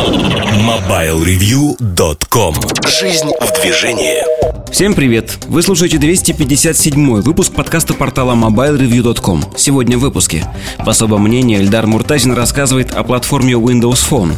MobileReview.com 0.00 2.54
Жизнь 2.88 3.28
в 3.38 3.52
движении. 3.60 4.24
Всем 4.72 4.94
привет! 4.94 5.36
Вы 5.46 5.62
слушаете 5.62 5.98
257 5.98 7.20
выпуск 7.20 7.52
подкаста 7.52 7.92
портала 7.92 8.34
MobileReview.com 8.34 9.58
Сегодня 9.58 9.98
в 9.98 10.00
выпуске. 10.00 10.46
В 10.78 10.88
особом 10.88 11.24
мнении 11.24 11.58
Эльдар 11.58 11.86
Муртазин 11.86 12.32
рассказывает 12.32 12.94
о 12.94 13.04
платформе 13.04 13.52
Windows 13.52 14.02
Phone. 14.08 14.36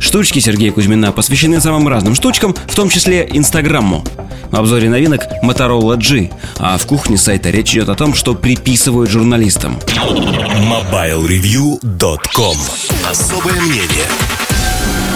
Штучки 0.00 0.40
Сергея 0.40 0.72
Кузьмина 0.72 1.12
посвящены 1.12 1.60
самым 1.60 1.86
разным 1.86 2.16
штучкам, 2.16 2.56
в 2.66 2.74
том 2.74 2.88
числе 2.88 3.28
Инстаграмму 3.30 4.04
в 4.50 4.56
обзоре 4.56 4.88
новинок 4.88 5.28
Motorola 5.44 5.96
G, 5.96 6.30
а 6.58 6.76
в 6.76 6.86
кухне 6.86 7.16
сайта 7.18 7.50
речь 7.50 7.72
идет 7.72 7.88
о 7.88 7.94
том, 7.94 8.14
что 8.14 8.34
приписывают 8.34 9.10
журналистам. 9.10 9.78
MobileReview.com 9.86 12.56
Особое 13.08 13.60
мнение 13.60 14.08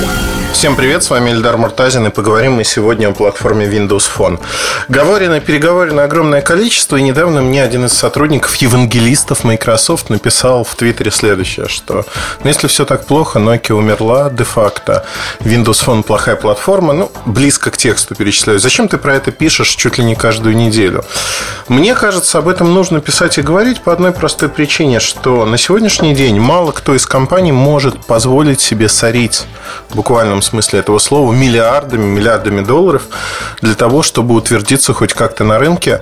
Wow. 0.00 0.47
Всем 0.58 0.74
привет, 0.74 1.04
с 1.04 1.10
вами 1.10 1.30
Эльдар 1.30 1.56
Муртазин 1.56 2.08
и 2.08 2.10
поговорим 2.10 2.54
мы 2.54 2.64
сегодня 2.64 3.06
о 3.06 3.12
платформе 3.12 3.66
Windows 3.66 4.10
Phone. 4.12 4.40
Говорено, 4.88 5.38
переговорено 5.38 6.02
огромное 6.02 6.40
количество, 6.40 6.96
и 6.96 7.02
недавно 7.02 7.42
мне 7.42 7.62
один 7.62 7.84
из 7.84 7.92
сотрудников, 7.92 8.56
евангелистов 8.56 9.44
Microsoft, 9.44 10.10
написал 10.10 10.64
в 10.64 10.74
Твиттере 10.74 11.12
следующее, 11.12 11.68
что 11.68 12.04
ну, 12.42 12.48
если 12.48 12.66
все 12.66 12.84
так 12.84 13.06
плохо, 13.06 13.38
Nokia 13.38 13.74
умерла 13.74 14.30
де-факто, 14.30 15.06
Windows 15.38 15.86
Phone 15.86 16.02
плохая 16.02 16.34
платформа, 16.34 16.92
ну, 16.92 17.12
близко 17.24 17.70
к 17.70 17.76
тексту 17.76 18.16
перечисляю. 18.16 18.58
Зачем 18.58 18.88
ты 18.88 18.98
про 18.98 19.14
это 19.14 19.30
пишешь 19.30 19.70
чуть 19.76 19.98
ли 19.98 20.02
не 20.02 20.16
каждую 20.16 20.56
неделю? 20.56 21.04
Мне 21.68 21.94
кажется, 21.94 22.38
об 22.38 22.48
этом 22.48 22.74
нужно 22.74 23.00
писать 23.00 23.38
и 23.38 23.42
говорить 23.42 23.82
по 23.82 23.92
одной 23.92 24.10
простой 24.10 24.48
причине, 24.48 24.98
что 24.98 25.46
на 25.46 25.56
сегодняшний 25.56 26.16
день 26.16 26.40
мало 26.40 26.72
кто 26.72 26.96
из 26.96 27.06
компаний 27.06 27.52
может 27.52 28.06
позволить 28.06 28.60
себе 28.60 28.88
сорить 28.88 29.46
буквально 29.94 30.34
смысле 30.48 30.80
этого 30.80 30.98
слова, 30.98 31.32
миллиардами, 31.32 32.04
миллиардами 32.04 32.60
долларов 32.62 33.04
для 33.62 33.74
того, 33.74 34.02
чтобы 34.02 34.34
утвердиться 34.34 34.92
хоть 34.92 35.14
как-то 35.14 35.44
на 35.44 35.58
рынке 35.58 36.00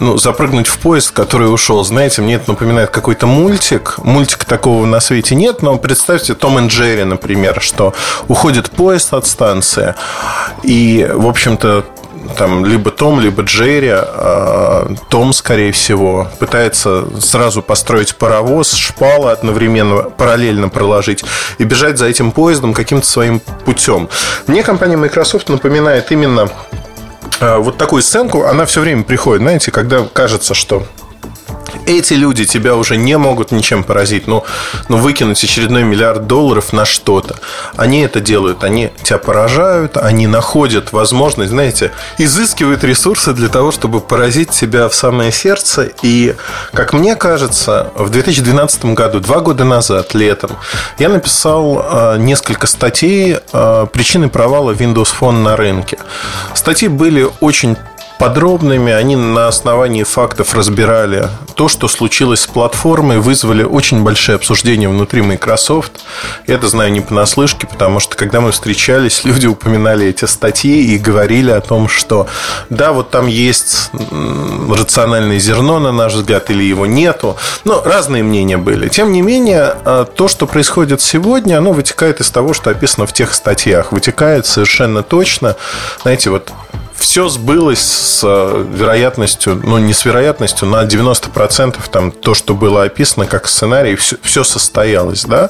ну, 0.00 0.16
запрыгнуть 0.16 0.66
в 0.66 0.78
поезд, 0.78 1.10
который 1.10 1.52
ушел. 1.52 1.84
Знаете, 1.84 2.22
мне 2.22 2.34
это 2.34 2.50
напоминает 2.50 2.90
какой-то 2.90 3.26
мультик. 3.26 3.96
Мультика 3.98 4.46
такого 4.46 4.86
на 4.86 4.98
свете 5.00 5.34
нет, 5.34 5.62
но 5.62 5.76
представьте 5.76 6.34
Том 6.34 6.58
и 6.58 6.68
Джерри, 6.68 7.04
например, 7.04 7.60
что 7.60 7.94
уходит 8.26 8.70
поезд 8.70 9.12
от 9.12 9.26
станции, 9.26 9.94
и, 10.62 11.08
в 11.12 11.26
общем-то, 11.26 11.84
там 12.36 12.64
либо 12.64 12.90
Том, 12.90 13.20
либо 13.20 13.42
Джерри, 13.42 13.90
а 13.92 14.92
Том, 15.08 15.32
скорее 15.32 15.72
всего, 15.72 16.28
пытается 16.38 17.06
сразу 17.20 17.62
построить 17.62 18.16
паровоз, 18.16 18.74
шпалы 18.74 19.30
одновременно, 19.30 20.02
параллельно 20.02 20.68
проложить 20.68 21.24
и 21.58 21.64
бежать 21.64 21.98
за 21.98 22.06
этим 22.06 22.32
поездом 22.32 22.74
каким-то 22.74 23.06
своим 23.06 23.40
путем. 23.64 24.08
Мне 24.46 24.62
компания 24.62 24.96
Microsoft 24.96 25.48
напоминает 25.48 26.10
именно 26.12 26.50
а, 27.40 27.58
вот 27.58 27.78
такую 27.78 28.02
сценку, 28.02 28.44
она 28.44 28.66
все 28.66 28.80
время 28.80 29.02
приходит, 29.02 29.42
знаете, 29.42 29.70
когда 29.70 30.06
кажется, 30.12 30.54
что 30.54 30.84
эти 31.86 32.14
люди 32.14 32.44
тебя 32.44 32.76
уже 32.76 32.96
не 32.96 33.16
могут 33.18 33.52
ничем 33.52 33.84
поразить. 33.84 34.26
Ну, 34.26 34.44
ну 34.88 34.96
выкинуть 34.98 35.42
очередной 35.42 35.82
миллиард 35.82 36.26
долларов 36.26 36.72
на 36.72 36.84
что-то. 36.84 37.36
Они 37.76 38.00
это 38.00 38.20
делают. 38.20 38.64
Они 38.64 38.90
тебя 39.02 39.18
поражают, 39.18 39.96
они 39.96 40.26
находят 40.26 40.92
возможность, 40.92 41.50
знаете, 41.50 41.92
изыскивают 42.18 42.84
ресурсы 42.84 43.32
для 43.32 43.48
того, 43.48 43.70
чтобы 43.70 44.00
поразить 44.00 44.50
тебя 44.50 44.88
в 44.88 44.94
самое 44.94 45.32
сердце. 45.32 45.90
И, 46.02 46.34
как 46.72 46.92
мне 46.92 47.16
кажется, 47.16 47.92
в 47.94 48.10
2012 48.10 48.84
году, 48.86 49.20
два 49.20 49.40
года 49.40 49.64
назад, 49.64 50.14
летом, 50.14 50.56
я 50.98 51.08
написал 51.08 51.82
э, 51.82 52.16
несколько 52.18 52.66
статей 52.66 53.38
э, 53.52 53.86
«Причины 53.92 54.28
провала 54.28 54.72
Windows 54.72 55.08
Phone 55.18 55.42
на 55.42 55.56
рынке». 55.56 55.98
Статьи 56.54 56.88
были 56.88 57.28
очень 57.40 57.76
подробными. 58.20 58.92
Они 58.92 59.16
на 59.16 59.48
основании 59.48 60.02
фактов 60.02 60.54
разбирали 60.54 61.28
то, 61.54 61.68
что 61.68 61.88
случилось 61.88 62.42
с 62.42 62.46
платформой, 62.46 63.18
вызвали 63.18 63.62
очень 63.62 64.02
большие 64.02 64.36
обсуждения 64.36 64.90
внутри 64.90 65.22
Microsoft. 65.22 65.92
Я 66.46 66.56
это 66.56 66.68
знаю 66.68 66.92
не 66.92 67.00
понаслышке, 67.00 67.66
потому 67.66 67.98
что 67.98 68.16
когда 68.16 68.42
мы 68.42 68.52
встречались, 68.52 69.24
люди 69.24 69.46
упоминали 69.46 70.06
эти 70.06 70.26
статьи 70.26 70.94
и 70.94 70.98
говорили 70.98 71.50
о 71.50 71.62
том, 71.62 71.88
что 71.88 72.26
да, 72.68 72.92
вот 72.92 73.10
там 73.10 73.26
есть 73.26 73.90
рациональное 74.70 75.38
зерно, 75.38 75.78
на 75.78 75.90
наш 75.90 76.12
взгляд, 76.12 76.50
или 76.50 76.62
его 76.62 76.84
нету. 76.84 77.38
Но 77.64 77.82
разные 77.82 78.22
мнения 78.22 78.58
были. 78.58 78.88
Тем 78.88 79.12
не 79.12 79.22
менее, 79.22 79.74
а, 79.84 80.04
то, 80.04 80.28
что 80.28 80.46
происходит 80.46 81.00
сегодня, 81.00 81.56
оно 81.56 81.72
вытекает 81.72 82.20
из 82.20 82.30
того, 82.30 82.52
что 82.52 82.68
описано 82.68 83.06
в 83.06 83.14
тех 83.14 83.32
статьях. 83.32 83.92
Вытекает 83.92 84.44
совершенно 84.44 85.02
точно. 85.02 85.56
Знаете, 86.02 86.28
вот 86.28 86.52
все 87.00 87.28
сбылось 87.28 87.80
с 87.80 88.20
э, 88.22 88.66
вероятностью, 88.72 89.60
ну 89.64 89.78
не 89.78 89.94
с 89.94 90.04
вероятностью, 90.04 90.68
на 90.68 90.84
90% 90.84 91.76
там 91.90 92.12
то, 92.12 92.34
что 92.34 92.54
было 92.54 92.84
описано 92.84 93.26
как 93.26 93.48
сценарий, 93.48 93.96
все, 93.96 94.16
все 94.22 94.44
состоялось, 94.44 95.24
да. 95.24 95.48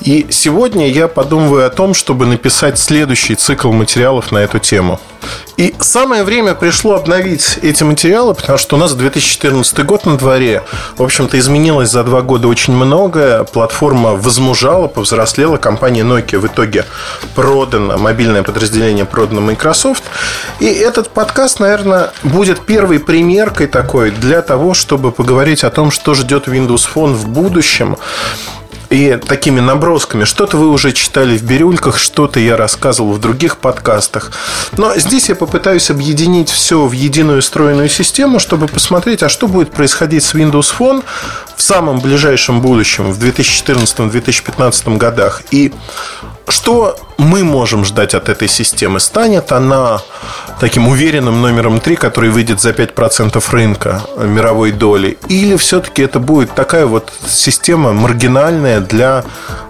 И 0.00 0.26
сегодня 0.30 0.90
я 0.90 1.08
подумываю 1.08 1.66
о 1.66 1.70
том, 1.70 1.94
чтобы 1.94 2.26
написать 2.26 2.78
следующий 2.78 3.36
цикл 3.36 3.72
материалов 3.72 4.32
на 4.32 4.38
эту 4.38 4.58
тему. 4.58 5.00
И 5.56 5.74
самое 5.80 6.22
время 6.22 6.54
пришло 6.54 6.94
обновить 6.94 7.58
эти 7.62 7.82
материалы, 7.82 8.34
потому 8.34 8.58
что 8.58 8.76
у 8.76 8.78
нас 8.78 8.94
2014 8.94 9.84
год 9.84 10.06
на 10.06 10.16
дворе. 10.16 10.62
В 10.96 11.02
общем-то, 11.02 11.36
изменилось 11.38 11.90
за 11.90 12.04
два 12.04 12.22
года 12.22 12.46
очень 12.46 12.74
многое. 12.74 13.42
Платформа 13.42 14.14
возмужала, 14.14 14.86
повзрослела. 14.86 15.56
Компания 15.56 16.02
Nokia 16.02 16.38
в 16.38 16.46
итоге 16.46 16.84
продана, 17.34 17.96
мобильное 17.96 18.44
подразделение 18.44 19.04
продано 19.04 19.40
Microsoft. 19.40 20.04
И 20.60 20.66
этот 20.66 21.10
подкаст, 21.10 21.58
наверное, 21.58 22.12
будет 22.22 22.60
первой 22.60 23.00
примеркой 23.00 23.66
такой 23.66 24.12
для 24.12 24.42
того, 24.42 24.74
чтобы 24.74 25.10
поговорить 25.10 25.64
о 25.64 25.70
том, 25.70 25.90
что 25.90 26.14
ждет 26.14 26.46
Windows 26.46 26.86
Phone 26.94 27.14
в 27.14 27.28
будущем 27.28 27.96
и 28.90 29.16
такими 29.16 29.60
набросками. 29.60 30.24
Что-то 30.24 30.56
вы 30.56 30.68
уже 30.68 30.92
читали 30.92 31.36
в 31.36 31.42
бирюльках, 31.42 31.98
что-то 31.98 32.40
я 32.40 32.56
рассказывал 32.56 33.12
в 33.12 33.20
других 33.20 33.58
подкастах. 33.58 34.32
Но 34.76 34.96
здесь 34.96 35.28
я 35.28 35.34
попытаюсь 35.34 35.90
объединить 35.90 36.48
все 36.48 36.86
в 36.86 36.92
единую 36.92 37.42
стройную 37.42 37.88
систему, 37.88 38.38
чтобы 38.38 38.66
посмотреть, 38.66 39.22
а 39.22 39.28
что 39.28 39.46
будет 39.48 39.70
происходить 39.70 40.24
с 40.24 40.34
Windows 40.34 40.72
Phone 40.78 41.04
в 41.56 41.62
самом 41.62 42.00
ближайшем 42.00 42.60
будущем, 42.60 43.12
в 43.12 43.18
2014-2015 43.22 44.96
годах. 44.96 45.42
И 45.50 45.72
что 46.50 46.96
мы 47.18 47.44
можем 47.44 47.84
ждать 47.84 48.14
от 48.14 48.28
этой 48.28 48.48
системы? 48.48 49.00
Станет 49.00 49.52
она 49.52 50.00
таким 50.60 50.88
уверенным 50.88 51.40
номером 51.42 51.80
3, 51.80 51.96
который 51.96 52.30
выйдет 52.30 52.60
за 52.60 52.70
5% 52.70 53.42
рынка 53.50 54.02
мировой 54.16 54.72
доли? 54.72 55.18
Или 55.28 55.56
все-таки 55.56 56.02
это 56.02 56.18
будет 56.18 56.54
такая 56.54 56.86
вот 56.86 57.12
система 57.26 57.92
маргинальная 57.92 58.80
для 58.80 59.24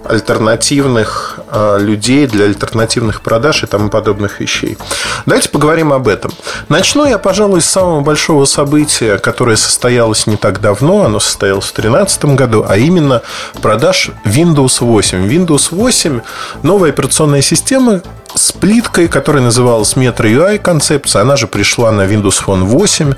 альтернативных 0.09 1.39
э, 1.51 1.77
людей, 1.79 2.27
для 2.27 2.45
альтернативных 2.45 3.21
продаж 3.21 3.63
и 3.63 3.67
тому 3.67 3.89
подобных 3.89 4.39
вещей? 4.39 4.77
Давайте 5.25 5.49
поговорим 5.49 5.93
об 5.93 6.07
этом. 6.07 6.31
Начну 6.67 7.05
я, 7.05 7.17
пожалуй, 7.17 7.61
с 7.61 7.65
самого 7.65 8.01
большого 8.01 8.45
события, 8.45 9.17
которое 9.17 9.57
состоялось 9.57 10.27
не 10.27 10.35
так 10.35 10.61
давно, 10.61 11.05
оно 11.05 11.19
состоялось 11.19 11.65
в 11.65 11.73
2013 11.73 12.25
году, 12.35 12.65
а 12.67 12.77
именно 12.77 13.21
продаж 13.61 14.11
Windows 14.25 14.77
8. 14.79 15.27
Windows 15.27 15.67
8– 15.71 16.21
новая 16.63 16.89
операционная 16.89 17.41
системы 17.41 18.01
с 18.35 18.51
плиткой, 18.51 19.07
которая 19.07 19.43
называлась 19.43 19.95
Metro 19.95 20.25
UI 20.25 20.59
концепция. 20.59 21.21
Она 21.21 21.35
же 21.35 21.47
пришла 21.47 21.91
на 21.91 22.01
Windows 22.03 22.43
Phone 22.45 22.63
8. 22.63 23.13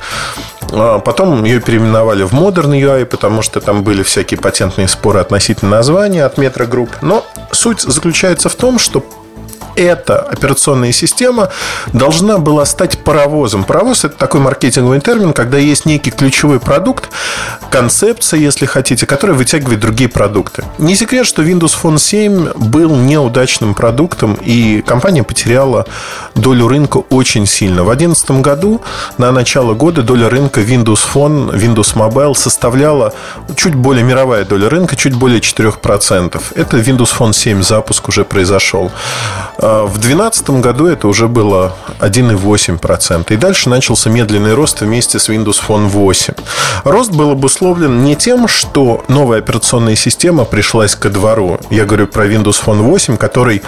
А 0.73 0.99
потом 0.99 1.43
ее 1.43 1.59
переименовали 1.59 2.23
в 2.23 2.33
Modern 2.33 2.71
UI, 2.71 3.05
потому 3.05 3.41
что 3.41 3.59
там 3.59 3.83
были 3.83 4.03
всякие 4.03 4.39
патентные 4.39 4.87
споры 4.87 5.19
относительно 5.19 5.71
названия 5.71 6.23
от 6.23 6.37
Metro 6.37 6.69
Group. 6.69 6.89
Но 7.01 7.25
суть 7.51 7.81
заключается 7.81 8.49
в 8.49 8.55
том, 8.55 8.79
что 8.79 9.03
эта 9.75 10.19
операционная 10.19 10.91
система 10.91 11.49
должна 11.93 12.37
была 12.37 12.65
стать 12.65 12.99
паровозом. 12.99 13.63
Паровоз– 13.63 14.03
это 14.05 14.17
такой 14.17 14.41
маркетинговый 14.41 14.99
термин, 15.01 15.33
когда 15.33 15.57
есть 15.57 15.85
некий 15.85 16.11
ключевой 16.11 16.59
продукт, 16.59 17.09
концепция, 17.69 18.39
если 18.39 18.65
хотите, 18.65 19.05
которая 19.05 19.35
вытягивает 19.35 19.79
другие 19.79 20.09
продукты. 20.09 20.63
Не 20.77 20.95
секрет, 20.95 21.25
что 21.25 21.41
Windows 21.41 21.75
Phone 21.81 21.97
7 21.99 22.53
был 22.55 22.95
неудачным 22.95 23.73
продуктом, 23.73 24.37
и 24.41 24.81
компания 24.81 25.23
потеряла 25.23 25.85
долю 26.35 26.67
рынка 26.67 26.97
очень 27.09 27.45
сильно. 27.45 27.83
В 27.83 27.87
2011 27.87 28.31
году, 28.41 28.81
на 29.17 29.31
начало 29.31 29.73
года, 29.73 30.01
доля 30.01 30.29
рынка 30.29 30.61
Windows 30.61 31.01
Phone, 31.13 31.53
Windows 31.53 31.95
Mobile 31.95 32.35
составляла 32.35 33.13
чуть 33.55 33.75
более 33.75 34.03
мировая 34.03 34.45
доля 34.45 34.69
рынка, 34.69 34.95
чуть 34.95 35.15
более 35.15 35.39
4%. 35.39 36.41
Это 36.55 36.77
Windows 36.77 37.09
Phone 37.17 37.33
7 37.33 37.63
запуск 37.63 38.09
уже 38.09 38.25
произошел. 38.25 38.91
А, 39.61 39.85
в 39.85 39.93
2012 39.93 40.49
году 40.61 40.87
это 40.87 41.07
уже 41.07 41.27
было 41.27 41.75
1,8%. 41.99 43.31
И 43.33 43.35
дальше 43.37 43.69
начался 43.69 44.09
медленный 44.09 44.53
рост 44.53 44.81
вместе 44.81 45.19
с 45.19 45.29
Windows 45.29 45.61
Phone 45.65 45.87
8. 45.87 46.33
Рост 46.83 47.11
был 47.11 47.31
обусловлен 47.31 48.03
не 48.03 48.15
тем, 48.15 48.47
что 48.47 49.03
новая 49.07 49.39
операционная 49.39 49.95
система 49.95 50.45
пришлась 50.45 50.95
ко 50.95 51.09
двору. 51.09 51.59
Я 51.69 51.85
говорю 51.85 52.07
про 52.07 52.25
Windows 52.25 52.63
Phone 52.63 52.81
8, 52.81 53.17
который 53.17 53.61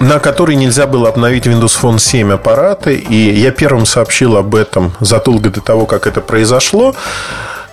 на 0.00 0.18
который 0.18 0.56
нельзя 0.56 0.86
было 0.86 1.08
обновить 1.08 1.46
Windows 1.46 1.78
Phone 1.80 1.98
7 1.98 2.32
аппараты. 2.32 2.94
И 2.96 3.38
я 3.38 3.50
первым 3.50 3.86
сообщил 3.86 4.36
об 4.36 4.54
этом 4.54 4.92
задолго 5.00 5.50
до 5.50 5.60
того, 5.60 5.86
как 5.86 6.06
это 6.06 6.20
произошло. 6.20 6.94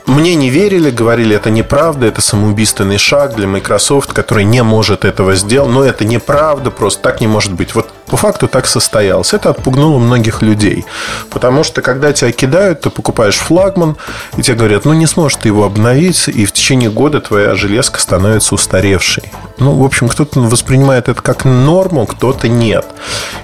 Мне 0.05 0.35
не 0.35 0.49
верили, 0.49 0.91
говорили, 0.91 1.35
это 1.35 1.49
неправда, 1.49 2.05
это 2.07 2.21
самоубийственный 2.21 2.97
шаг 2.97 3.35
для 3.35 3.47
Microsoft, 3.47 4.13
который 4.13 4.43
не 4.43 4.63
может 4.63 5.05
этого 5.05 5.35
сделать. 5.35 5.71
Но 5.71 5.83
это 5.83 6.05
неправда, 6.05 6.71
просто 6.71 7.01
так 7.01 7.21
не 7.21 7.27
может 7.27 7.53
быть. 7.53 7.75
Вот 7.75 7.89
по 8.11 8.17
факту 8.17 8.49
так 8.49 8.67
состоялось. 8.67 9.33
Это 9.33 9.51
отпугнуло 9.51 9.97
многих 9.97 10.41
людей. 10.41 10.85
Потому 11.29 11.63
что, 11.63 11.81
когда 11.81 12.11
тебя 12.11 12.33
кидают, 12.33 12.81
ты 12.81 12.89
покупаешь 12.89 13.37
флагман, 13.37 13.95
и 14.35 14.41
тебе 14.41 14.57
говорят, 14.57 14.83
ну, 14.83 14.91
не 14.93 15.07
сможешь 15.07 15.37
ты 15.41 15.47
его 15.47 15.63
обновить, 15.63 16.27
и 16.27 16.45
в 16.45 16.51
течение 16.51 16.89
года 16.89 17.21
твоя 17.21 17.55
железка 17.55 18.01
становится 18.01 18.53
устаревшей. 18.53 19.31
Ну, 19.59 19.75
в 19.75 19.85
общем, 19.85 20.09
кто-то 20.09 20.41
воспринимает 20.41 21.07
это 21.07 21.21
как 21.21 21.45
норму, 21.45 22.05
кто-то 22.05 22.49
нет. 22.49 22.85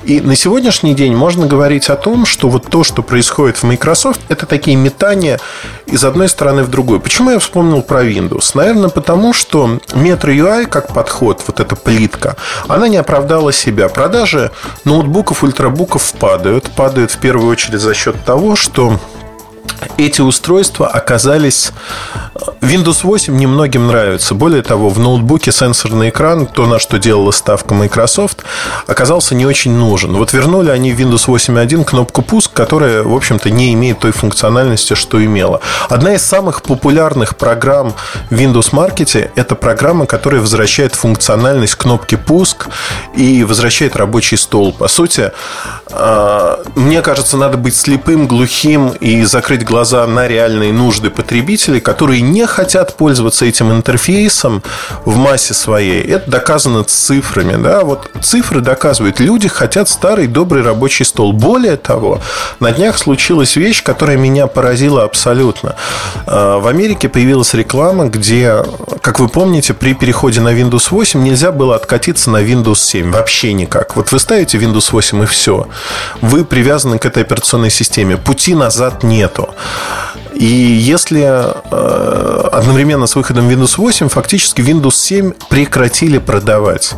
И 0.03 0.19
на 0.19 0.35
сегодняшний 0.35 0.93
день 0.95 1.15
можно 1.15 1.45
говорить 1.45 1.89
о 1.89 1.95
том, 1.95 2.25
что 2.25 2.49
вот 2.49 2.67
то, 2.67 2.83
что 2.83 3.03
происходит 3.03 3.57
в 3.57 3.63
Microsoft, 3.63 4.19
это 4.27 4.45
такие 4.45 4.75
метания 4.75 5.39
из 5.85 6.03
одной 6.03 6.27
стороны 6.27 6.63
в 6.63 6.69
другую. 6.69 6.99
Почему 6.99 7.31
я 7.31 7.39
вспомнил 7.39 7.81
про 7.81 8.03
Windows? 8.03 8.51
Наверное, 8.55 8.89
потому 8.89 9.31
что 9.31 9.79
Metro 9.93 10.35
UI 10.35 10.65
как 10.65 10.93
подход, 10.93 11.41
вот 11.47 11.61
эта 11.61 11.75
плитка, 11.77 12.35
она 12.67 12.89
не 12.89 12.97
оправдала 12.97 13.53
себя. 13.53 13.87
Продажи 13.87 14.51
ноутбуков, 14.85 15.43
ультрабуков 15.43 16.13
падают. 16.13 16.71
Падают 16.71 17.11
в 17.11 17.17
первую 17.17 17.49
очередь 17.49 17.79
за 17.79 17.93
счет 17.93 18.23
того, 18.25 18.55
что 18.55 18.99
эти 19.97 20.21
устройства 20.21 20.87
оказались... 20.87 21.71
Windows 22.61 22.99
8 23.03 23.35
немногим 23.35 23.87
нравится. 23.87 24.33
Более 24.33 24.61
того, 24.61 24.89
в 24.89 24.99
ноутбуке 24.99 25.51
сенсорный 25.51 26.09
экран, 26.09 26.45
то, 26.47 26.65
на 26.65 26.79
что 26.79 26.97
делала 26.97 27.31
ставка 27.31 27.73
Microsoft, 27.73 28.43
оказался 28.87 29.35
не 29.35 29.45
очень 29.45 29.71
нужен. 29.71 30.15
Вот 30.15 30.33
вернули 30.33 30.69
они 30.69 30.91
в 30.91 30.99
Windows 30.99 31.27
8.1 31.27 31.83
кнопку 31.85 32.21
«Пуск», 32.21 32.53
которая, 32.53 33.03
в 33.03 33.15
общем-то, 33.15 33.49
не 33.49 33.73
имеет 33.73 33.99
той 33.99 34.11
функциональности, 34.11 34.95
что 34.95 35.23
имела. 35.23 35.61
Одна 35.89 36.15
из 36.15 36.23
самых 36.23 36.61
популярных 36.61 37.37
программ 37.37 37.93
в 38.29 38.33
Windows 38.33 38.71
Market– 38.71 39.31
это 39.35 39.55
программа, 39.55 40.05
которая 40.05 40.41
возвращает 40.41 40.95
функциональность 40.95 41.75
кнопки 41.75 42.15
«Пуск» 42.15 42.67
и 43.15 43.43
возвращает 43.43 43.95
рабочий 43.95 44.37
стол. 44.37 44.73
По 44.73 44.87
сути, 44.87 45.31
мне 46.75 47.01
кажется, 47.01 47.37
надо 47.37 47.57
быть 47.57 47.75
слепым, 47.75 48.27
глухим 48.27 48.89
и 48.89 49.23
закрыть 49.23 49.63
глаза 49.63 50.05
на 50.05 50.27
реальные 50.27 50.73
нужды 50.73 51.09
потребителей, 51.09 51.79
которые 51.79 52.21
не 52.21 52.45
хотят 52.45 52.95
пользоваться 52.95 53.45
этим 53.45 53.71
интерфейсом 53.71 54.63
в 55.05 55.15
массе 55.15 55.53
своей. 55.53 56.03
Это 56.03 56.29
доказано 56.29 56.83
цифрами. 56.83 57.61
Да? 57.61 57.81
Вот 57.81 58.09
цифры 58.21 58.61
доказывают, 58.61 59.19
люди 59.19 59.47
хотят 59.47 59.89
старый 59.89 60.27
добрый 60.27 60.61
рабочий 60.63 61.05
стол. 61.05 61.31
Более 61.31 61.77
того, 61.77 62.19
на 62.59 62.71
днях 62.71 62.97
случилась 62.97 63.55
вещь, 63.55 63.81
которая 63.81 64.17
меня 64.17 64.47
поразила 64.47 65.03
абсолютно. 65.03 65.75
А, 66.25 66.59
в 66.59 66.67
Америке 66.67 67.07
появилась 67.07 67.53
реклама, 67.53 68.05
где, 68.05 68.63
как 69.01 69.19
вы 69.19 69.29
помните, 69.29 69.73
при 69.73 69.93
переходе 69.93 70.41
на 70.41 70.49
Windows 70.49 70.87
8 70.91 71.23
нельзя 71.23 71.51
было 71.51 71.75
откатиться 71.75 72.29
на 72.29 72.43
Windows 72.43 72.75
7. 72.75 73.11
Вообще 73.11 73.53
никак. 73.53 73.95
Вот 73.95 74.11
вы 74.11 74.19
ставите 74.19 74.57
Windows 74.57 74.89
8 74.91 75.23
и 75.23 75.25
все 75.25 75.67
вы 76.21 76.45
привязаны 76.45 76.99
к 76.99 77.05
этой 77.05 77.23
операционной 77.23 77.69
системе. 77.71 78.17
Пути 78.17 78.55
назад 78.55 79.03
нету. 79.03 79.55
И 80.37 80.45
если 80.45 81.23
э, 81.23 82.47
одновременно 82.51 83.07
с 83.07 83.15
выходом 83.15 83.49
Windows 83.49 83.73
8 83.77 84.07
фактически 84.07 84.61
Windows 84.61 84.93
7 84.93 85.31
прекратили 85.49 86.19
продавать. 86.19 86.93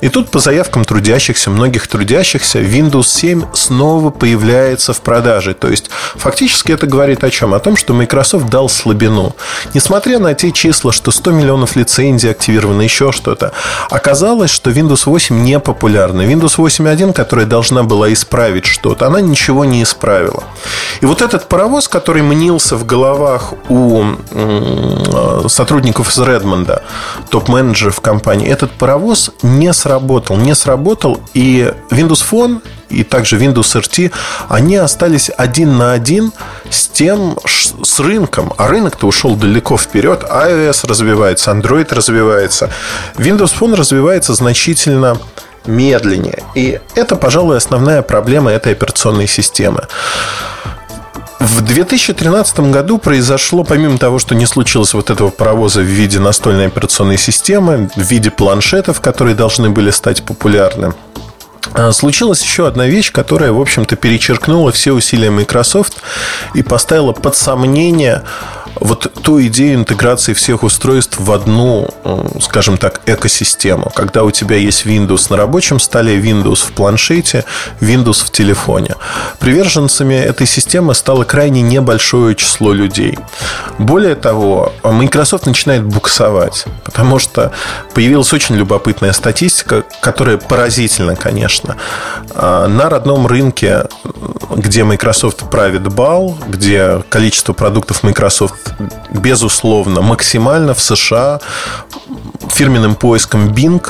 И 0.00 0.08
тут 0.08 0.30
по 0.30 0.38
заявкам 0.38 0.84
трудящихся, 0.84 1.50
многих 1.50 1.88
трудящихся, 1.88 2.60
Windows 2.60 3.06
7 3.06 3.46
снова 3.54 4.10
появляется 4.10 4.92
в 4.92 5.00
продаже. 5.00 5.54
То 5.54 5.68
есть 5.68 5.90
фактически 6.14 6.70
это 6.70 6.86
говорит 6.86 7.24
о 7.24 7.30
чем? 7.30 7.54
О 7.54 7.58
том, 7.58 7.76
что 7.76 7.92
Microsoft 7.92 8.50
дал 8.50 8.68
слабину. 8.68 9.34
Несмотря 9.74 10.20
на 10.20 10.34
те 10.34 10.52
числа, 10.52 10.92
что 10.92 11.10
100 11.10 11.32
миллионов 11.32 11.74
лицензий 11.74 12.30
активировано, 12.30 12.82
еще 12.82 13.10
что-то, 13.10 13.52
оказалось, 13.90 14.50
что 14.50 14.70
Windows 14.70 15.02
8 15.06 15.42
не 15.42 15.58
популярна. 15.58 16.22
Windows 16.22 16.56
8.1, 16.56 17.12
которая 17.12 17.46
должна 17.46 17.82
была 17.82 18.12
исправить 18.12 18.66
что-то, 18.66 19.06
она 19.06 19.20
ничего 19.20 19.64
не 19.64 19.82
исправила. 19.82 20.44
И 21.00 21.06
вот 21.06 21.20
этот 21.20 21.48
паровоз, 21.48 21.88
который 21.88 22.22
мнился 22.22 22.75
в 22.76 22.86
головах 22.86 23.54
у 23.68 24.04
сотрудников 25.48 26.10
из 26.10 26.18
Redmond, 26.18 26.82
топ-менеджеров 27.30 28.00
компании, 28.00 28.48
этот 28.48 28.70
паровоз 28.72 29.30
не 29.42 29.72
сработал. 29.72 30.36
Не 30.36 30.54
сработал, 30.54 31.20
и 31.34 31.72
Windows 31.90 32.24
Phone 32.30 32.62
и 32.88 33.02
также 33.02 33.36
Windows 33.36 33.80
RT, 33.80 34.12
они 34.48 34.76
остались 34.76 35.30
один 35.36 35.76
на 35.76 35.92
один 35.92 36.32
с 36.70 36.86
тем, 36.86 37.36
с 37.44 38.00
рынком. 38.00 38.52
А 38.56 38.68
рынок-то 38.68 39.06
ушел 39.06 39.34
далеко 39.34 39.76
вперед. 39.76 40.22
iOS 40.22 40.86
развивается, 40.86 41.50
Android 41.50 41.92
развивается. 41.92 42.70
Windows 43.16 43.54
Phone 43.58 43.74
развивается 43.74 44.34
значительно 44.34 45.18
медленнее. 45.66 46.44
И 46.54 46.80
это, 46.94 47.16
пожалуй, 47.16 47.56
основная 47.56 48.02
проблема 48.02 48.52
этой 48.52 48.72
операционной 48.72 49.26
системы. 49.26 49.88
В 51.38 51.60
2013 51.60 52.60
году 52.70 52.98
произошло, 52.98 53.62
помимо 53.62 53.98
того, 53.98 54.18
что 54.18 54.34
не 54.34 54.46
случилось 54.46 54.94
вот 54.94 55.10
этого 55.10 55.30
паровоза 55.30 55.80
в 55.80 55.84
виде 55.84 56.18
настольной 56.18 56.66
операционной 56.66 57.18
системы, 57.18 57.90
в 57.94 58.00
виде 58.00 58.30
планшетов, 58.30 59.00
которые 59.00 59.34
должны 59.36 59.68
были 59.68 59.90
стать 59.90 60.22
популярны, 60.22 60.94
а, 61.74 61.92
случилась 61.92 62.42
еще 62.42 62.66
одна 62.66 62.86
вещь, 62.86 63.12
которая, 63.12 63.52
в 63.52 63.60
общем-то, 63.60 63.96
перечеркнула 63.96 64.72
все 64.72 64.92
усилия 64.92 65.30
Microsoft 65.30 65.98
и 66.54 66.62
поставила 66.62 67.12
под 67.12 67.36
сомнение 67.36 68.22
вот 68.80 69.12
ту 69.22 69.40
идею 69.42 69.74
интеграции 69.76 70.32
всех 70.32 70.62
устройств 70.62 71.18
в 71.18 71.32
одну, 71.32 71.88
скажем 72.40 72.76
так, 72.76 73.00
экосистему. 73.06 73.90
Когда 73.94 74.22
у 74.22 74.30
тебя 74.30 74.56
есть 74.56 74.86
Windows 74.86 75.26
на 75.30 75.36
рабочем 75.36 75.80
столе, 75.80 76.18
Windows 76.18 76.66
в 76.66 76.72
планшете, 76.72 77.44
Windows 77.80 78.24
в 78.24 78.30
телефоне. 78.30 78.94
Приверженцами 79.38 80.14
этой 80.14 80.46
системы 80.46 80.94
стало 80.94 81.24
крайне 81.24 81.62
небольшое 81.62 82.34
число 82.34 82.72
людей. 82.72 83.18
Более 83.78 84.14
того, 84.14 84.72
Microsoft 84.82 85.46
начинает 85.46 85.84
буксовать, 85.84 86.64
потому 86.84 87.18
что 87.18 87.52
появилась 87.94 88.32
очень 88.32 88.56
любопытная 88.56 89.12
статистика, 89.12 89.84
которая 90.00 90.36
поразительна, 90.36 91.16
конечно. 91.16 91.76
А, 92.34 92.66
на 92.68 92.88
родном 92.88 93.26
рынке, 93.26 93.84
где 94.54 94.84
Microsoft 94.84 95.50
правит 95.50 95.88
бал, 95.92 96.36
где 96.48 97.02
количество 97.08 97.52
продуктов 97.52 98.02
Microsoft 98.02 98.65
безусловно, 99.10 100.02
максимально 100.02 100.74
в 100.74 100.80
США 100.80 101.40
фирменным 102.48 102.94
поиском 102.94 103.48
Bing 103.52 103.84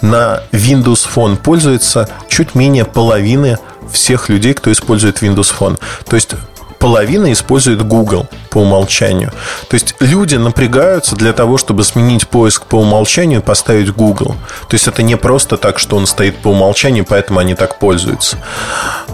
на 0.00 0.42
Windows 0.52 1.06
Phone 1.14 1.36
пользуется 1.36 2.08
чуть 2.28 2.54
менее 2.54 2.84
половины 2.84 3.58
всех 3.90 4.28
людей, 4.28 4.54
кто 4.54 4.70
использует 4.70 5.22
Windows 5.22 5.52
Phone. 5.58 5.78
То 6.08 6.16
есть 6.16 6.34
половина 6.82 7.32
использует 7.32 7.86
Google 7.86 8.26
по 8.50 8.58
умолчанию. 8.58 9.30
То 9.68 9.74
есть 9.74 9.94
люди 10.00 10.34
напрягаются 10.34 11.14
для 11.14 11.32
того, 11.32 11.56
чтобы 11.56 11.84
сменить 11.84 12.26
поиск 12.26 12.66
по 12.66 12.74
умолчанию 12.74 13.38
и 13.38 13.42
поставить 13.42 13.94
Google. 13.94 14.34
То 14.68 14.74
есть 14.74 14.88
это 14.88 15.04
не 15.04 15.16
просто 15.16 15.58
так, 15.58 15.78
что 15.78 15.96
он 15.96 16.08
стоит 16.08 16.38
по 16.38 16.48
умолчанию, 16.48 17.04
поэтому 17.08 17.38
они 17.38 17.54
так 17.54 17.78
пользуются. 17.78 18.36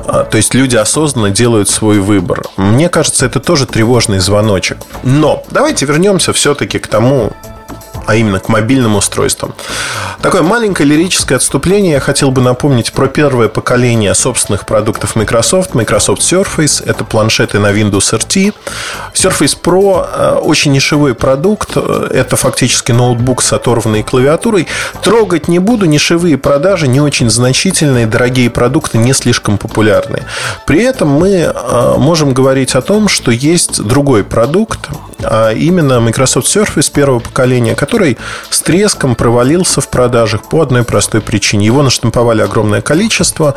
А, 0.06 0.24
то 0.24 0.38
есть 0.38 0.54
люди 0.54 0.76
осознанно 0.76 1.28
делают 1.28 1.68
свой 1.68 1.98
выбор. 1.98 2.44
Мне 2.56 2.88
кажется, 2.88 3.26
это 3.26 3.38
тоже 3.38 3.66
тревожный 3.66 4.18
звоночек. 4.18 4.78
Но 5.02 5.44
давайте 5.50 5.84
вернемся 5.84 6.32
все-таки 6.32 6.78
к 6.78 6.86
тому, 6.86 7.32
а 8.08 8.14
именно 8.14 8.40
к 8.40 8.48
мобильным 8.48 8.96
устройствам. 8.96 9.52
Такое 10.22 10.40
маленькое 10.40 10.88
лирическое 10.88 11.36
отступление. 11.36 11.92
Я 11.92 12.00
хотел 12.00 12.30
бы 12.30 12.40
напомнить 12.40 12.90
про 12.94 13.06
первое 13.06 13.48
поколение 13.48 14.14
собственных 14.14 14.64
продуктов 14.64 15.14
Microsoft. 15.14 15.74
Microsoft 15.74 16.22
Surface. 16.22 16.82
Это 16.86 17.04
планшеты 17.04 17.58
на 17.58 17.70
Windows 17.70 18.18
RT. 18.18 18.54
Surface 19.12 19.58
Pro 19.62 20.06
э, 20.10 20.34
очень 20.36 20.72
нишевой 20.72 21.14
продукт. 21.14 21.76
Это 21.76 22.36
фактически 22.36 22.92
ноутбук 22.92 23.42
с 23.42 23.52
оторванной 23.52 24.02
клавиатурой. 24.02 24.66
Трогать 25.02 25.46
не 25.46 25.58
буду. 25.58 25.84
Нишевые 25.84 26.38
продажи 26.38 26.88
не 26.88 27.02
очень 27.02 27.28
значительные. 27.28 28.06
Дорогие 28.06 28.48
продукты 28.48 28.96
не 28.96 29.12
слишком 29.12 29.58
популярные. 29.58 30.24
При 30.66 30.82
этом 30.82 31.10
мы 31.10 31.30
э, 31.30 31.94
можем 31.98 32.32
говорить 32.32 32.74
о 32.74 32.80
том, 32.80 33.06
что 33.08 33.30
есть 33.30 33.82
другой 33.82 34.24
продукт, 34.24 34.88
а 35.22 35.52
именно 35.52 36.00
Microsoft 36.00 36.46
Surface 36.46 36.90
первого 36.90 37.18
поколения, 37.18 37.74
который 37.74 37.97
с 38.50 38.60
треском 38.60 39.14
провалился 39.14 39.80
в 39.80 39.88
продажах 39.88 40.48
по 40.48 40.62
одной 40.62 40.84
простой 40.84 41.20
причине. 41.20 41.66
Его 41.66 41.82
наштамповали 41.82 42.42
огромное 42.42 42.80
количество. 42.80 43.54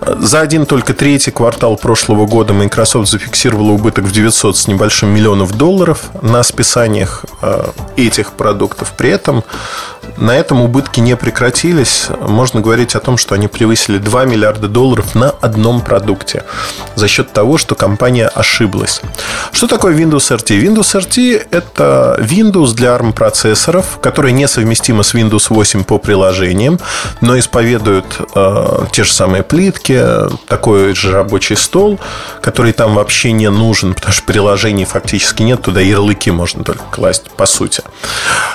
За 0.00 0.40
один 0.40 0.66
только 0.66 0.94
третий 0.94 1.30
квартал 1.30 1.76
прошлого 1.76 2.26
года 2.26 2.52
Microsoft 2.52 3.10
зафиксировала 3.10 3.72
убыток 3.72 4.04
в 4.04 4.12
900 4.12 4.56
с 4.56 4.68
небольшим 4.68 5.08
миллионов 5.10 5.56
долларов 5.56 6.10
на 6.22 6.42
списаниях 6.42 7.24
э, 7.42 7.64
этих 7.96 8.32
продуктов. 8.32 8.92
При 8.96 9.10
этом 9.10 9.44
на 10.16 10.36
этом 10.36 10.60
убытки 10.60 11.00
не 11.00 11.16
прекратились. 11.16 12.08
Можно 12.20 12.60
говорить 12.60 12.94
о 12.94 13.00
том, 13.00 13.16
что 13.18 13.34
они 13.34 13.48
превысили 13.48 13.98
2 13.98 14.24
миллиарда 14.24 14.68
долларов 14.68 15.14
на 15.14 15.30
одном 15.30 15.80
продукте 15.80 16.44
за 16.94 17.08
счет 17.08 17.32
того, 17.32 17.58
что 17.58 17.74
компания 17.74 18.28
ошиблась. 18.28 19.00
Что 19.52 19.66
такое 19.66 19.96
Windows 19.96 20.36
RT? 20.36 20.60
Windows 20.60 21.00
RT– 21.00 21.46
это 21.50 22.18
Windows 22.20 22.74
для 22.74 22.90
ARM-процессоров, 22.96 23.98
который 24.00 24.32
несовместимы 24.32 25.04
с 25.04 25.14
Windows 25.14 25.46
8 25.48 25.84
по 25.84 25.98
приложениям, 25.98 26.78
но 27.20 27.38
исповедуют 27.38 28.18
э, 28.34 28.86
те 28.92 29.04
же 29.04 29.12
самые 29.12 29.42
плитки, 29.42 30.02
такой 30.46 30.94
же 30.94 31.12
рабочий 31.12 31.56
стол, 31.56 31.98
который 32.40 32.72
там 32.72 32.94
вообще 32.94 33.32
не 33.32 33.50
нужен, 33.50 33.94
потому 33.94 34.12
что 34.12 34.24
приложений 34.24 34.84
фактически 34.84 35.42
нет, 35.42 35.62
туда 35.62 35.80
ярлыки 35.80 36.30
можно 36.30 36.64
только 36.64 36.84
класть, 36.90 37.30
по 37.36 37.46
сути. 37.46 37.82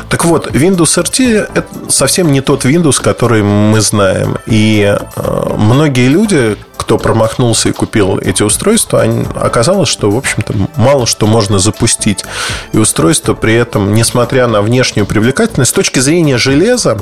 Так 0.09 0.25
вот, 0.25 0.47
Windows 0.47 1.03
RT– 1.03 1.46
это 1.53 1.67
совсем 1.89 2.31
не 2.31 2.41
тот 2.41 2.65
Windows, 2.65 3.01
который 3.01 3.43
мы 3.43 3.81
знаем. 3.81 4.37
И 4.45 4.97
э, 5.15 5.53
многие 5.57 6.07
люди, 6.07 6.57
кто 6.77 6.97
промахнулся 6.97 7.69
и 7.69 7.71
купил 7.71 8.19
эти 8.19 8.43
устройства, 8.43 9.03
оказалось, 9.35 9.89
что, 9.89 10.09
в 10.09 10.17
общем-то, 10.17 10.53
мало 10.75 11.05
что 11.05 11.27
можно 11.27 11.59
запустить. 11.59 12.23
И 12.71 12.77
устройство 12.77 13.33
при 13.33 13.55
этом, 13.55 13.93
несмотря 13.93 14.47
на 14.47 14.61
внешнюю 14.61 15.05
привлекательность, 15.05 15.71
с 15.71 15.73
точки 15.73 15.99
зрения 15.99 16.37
железа, 16.37 16.97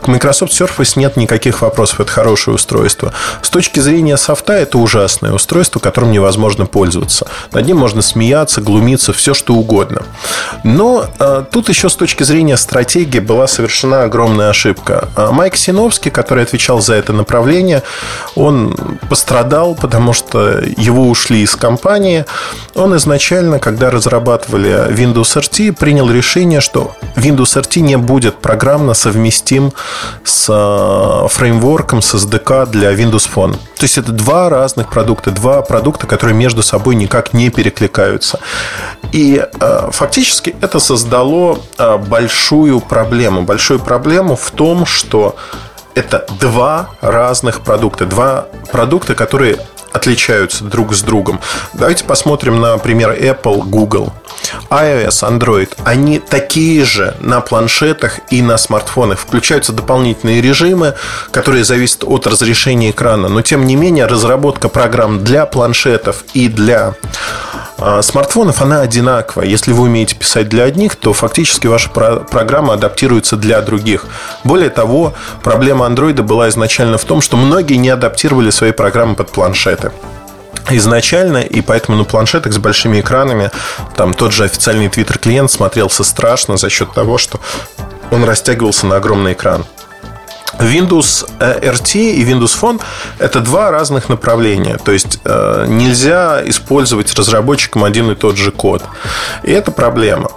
к 0.00 0.08
Microsoft 0.08 0.52
Surface 0.52 0.92
нет 0.96 1.16
никаких 1.16 1.62
вопросов. 1.62 2.00
Это 2.00 2.10
хорошее 2.10 2.54
устройство. 2.54 3.12
С 3.42 3.50
точки 3.50 3.80
зрения 3.80 4.16
софта, 4.16 4.54
это 4.54 4.78
ужасное 4.78 5.32
устройство, 5.32 5.80
которым 5.80 6.12
невозможно 6.12 6.66
пользоваться. 6.66 7.26
Над 7.52 7.66
ним 7.66 7.78
можно 7.78 8.02
смеяться, 8.02 8.60
глумиться, 8.60 9.12
все 9.12 9.34
что 9.34 9.54
угодно. 9.54 10.02
Но 10.64 11.06
э, 11.18 11.44
тут 11.50 11.68
еще 11.68 11.88
с 11.88 11.94
точки 11.94 12.22
зрения 12.22 12.56
стратегии 12.56 13.20
была 13.20 13.46
совершена 13.46 14.02
огромная 14.02 14.50
ошибка. 14.50 15.08
А 15.16 15.32
Майк 15.32 15.56
Синовский, 15.56 16.10
который 16.10 16.44
отвечал 16.44 16.80
за 16.80 16.94
это 16.94 17.12
направление, 17.12 17.82
он 18.34 18.74
постарался 19.08 19.19
страдал, 19.20 19.74
потому 19.74 20.12
что 20.12 20.60
его 20.76 21.08
ушли 21.08 21.42
из 21.42 21.54
компании. 21.54 22.24
Он 22.74 22.96
изначально, 22.96 23.58
когда 23.58 23.90
разрабатывали 23.90 24.90
Windows 24.90 25.36
RT, 25.36 25.72
принял 25.72 26.10
решение, 26.10 26.60
что 26.60 26.96
Windows 27.16 27.60
RT 27.60 27.80
не 27.80 27.96
будет 27.96 28.38
программно 28.38 28.94
совместим 28.94 29.72
с 30.24 30.46
э, 30.48 31.28
фреймворком, 31.28 32.02
с 32.02 32.14
SDK 32.14 32.70
для 32.70 32.92
Windows 32.92 33.28
Phone. 33.32 33.52
То 33.52 33.84
есть 33.84 33.98
это 33.98 34.12
два 34.12 34.48
разных 34.48 34.90
продукта, 34.90 35.30
два 35.30 35.62
продукта, 35.62 36.06
которые 36.06 36.36
между 36.36 36.62
собой 36.62 36.94
никак 36.94 37.34
не 37.34 37.50
перекликаются. 37.50 38.40
И 39.12 39.42
э, 39.60 39.88
фактически 39.92 40.54
это 40.60 40.80
создало 40.80 41.58
э, 41.78 41.96
большую 41.98 42.80
проблему. 42.80 43.42
Большую 43.42 43.80
проблему 43.80 44.34
в 44.36 44.50
том, 44.50 44.86
что 44.86 45.36
это 45.94 46.26
два 46.40 46.90
разных 47.00 47.60
продукта. 47.60 48.06
Два 48.06 48.46
продукта, 48.70 49.14
которые 49.14 49.58
отличаются 49.92 50.64
друг 50.64 50.94
с 50.94 51.02
другом. 51.02 51.40
Давайте 51.72 52.04
посмотрим 52.04 52.60
на 52.60 52.78
пример 52.78 53.10
Apple, 53.12 53.62
Google. 53.64 54.12
iOS, 54.70 55.28
Android, 55.28 55.70
они 55.84 56.18
такие 56.18 56.84
же 56.84 57.16
на 57.20 57.40
планшетах 57.40 58.20
и 58.30 58.42
на 58.42 58.56
смартфонах. 58.56 59.18
Включаются 59.18 59.72
дополнительные 59.72 60.40
режимы, 60.40 60.94
которые 61.32 61.64
зависят 61.64 62.04
от 62.04 62.26
разрешения 62.26 62.90
экрана. 62.90 63.28
Но, 63.28 63.42
тем 63.42 63.66
не 63.66 63.76
менее, 63.76 64.06
разработка 64.06 64.68
программ 64.68 65.24
для 65.24 65.46
планшетов 65.46 66.24
и 66.34 66.48
для 66.48 66.94
смартфонов, 68.02 68.60
она 68.62 68.80
одинаковая. 68.80 69.46
Если 69.46 69.72
вы 69.72 69.84
умеете 69.84 70.14
писать 70.14 70.48
для 70.48 70.64
одних, 70.64 70.96
то 70.96 71.12
фактически 71.12 71.66
ваша 71.66 71.88
программа 71.88 72.74
адаптируется 72.74 73.36
для 73.36 73.60
других. 73.60 74.06
Более 74.44 74.70
того, 74.70 75.14
проблема 75.42 75.86
Android 75.86 76.20
была 76.22 76.48
изначально 76.48 76.98
в 76.98 77.04
том, 77.04 77.20
что 77.20 77.36
многие 77.36 77.74
не 77.74 77.88
адаптировали 77.88 78.50
свои 78.50 78.72
программы 78.72 79.14
под 79.14 79.30
планшеты 79.30 79.92
изначально, 80.68 81.38
и 81.38 81.62
поэтому 81.62 81.98
на 81.98 82.04
планшетах 82.04 82.52
с 82.52 82.58
большими 82.58 83.00
экранами 83.00 83.50
там 83.96 84.14
тот 84.14 84.32
же 84.32 84.44
официальный 84.44 84.86
Twitter 84.86 85.18
клиент 85.18 85.50
смотрелся 85.50 86.04
страшно 86.04 86.56
за 86.56 86.70
счет 86.70 86.92
того, 86.92 87.18
что 87.18 87.40
он 88.10 88.24
растягивался 88.24 88.86
на 88.86 88.96
огромный 88.96 89.32
экран. 89.32 89.64
Windows 90.58 91.28
э, 91.38 91.70
RT 91.70 92.12
и 92.12 92.24
Windows 92.24 92.58
Phone– 92.60 92.80
это 93.18 93.40
два 93.40 93.70
разных 93.70 94.08
направления. 94.08 94.78
То 94.84 94.92
есть 94.92 95.20
э, 95.24 95.66
нельзя 95.68 96.42
использовать 96.44 97.14
разработчикам 97.14 97.84
один 97.84 98.10
и 98.10 98.14
тот 98.14 98.36
же 98.36 98.50
код. 98.50 98.82
И 99.42 99.52
это 99.52 99.70
проблема. 99.70 100.30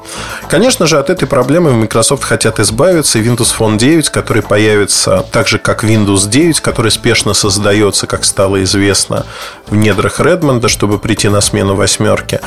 Конечно 0.49 0.87
же, 0.87 0.99
от 0.99 1.09
этой 1.09 1.27
проблемы 1.27 1.71
в 1.71 1.75
Microsoft 1.75 2.23
хотят 2.23 2.59
избавиться. 2.59 3.19
И 3.19 3.23
Windows 3.23 3.53
Phone 3.57 3.77
9, 3.77 4.09
который 4.09 4.41
появится 4.41 5.25
так 5.31 5.47
же, 5.47 5.57
как 5.57 5.83
Windows 5.83 6.29
9, 6.29 6.59
который 6.59 6.91
спешно 6.91 7.33
создается, 7.33 8.07
как 8.07 8.25
стало 8.25 8.63
известно, 8.63 9.25
в 9.67 9.75
недрах 9.75 10.19
Redmond, 10.19 10.67
чтобы 10.67 10.99
прийти 10.99 11.29
на 11.29 11.41
смену 11.41 11.75
восьмерки 11.75 12.39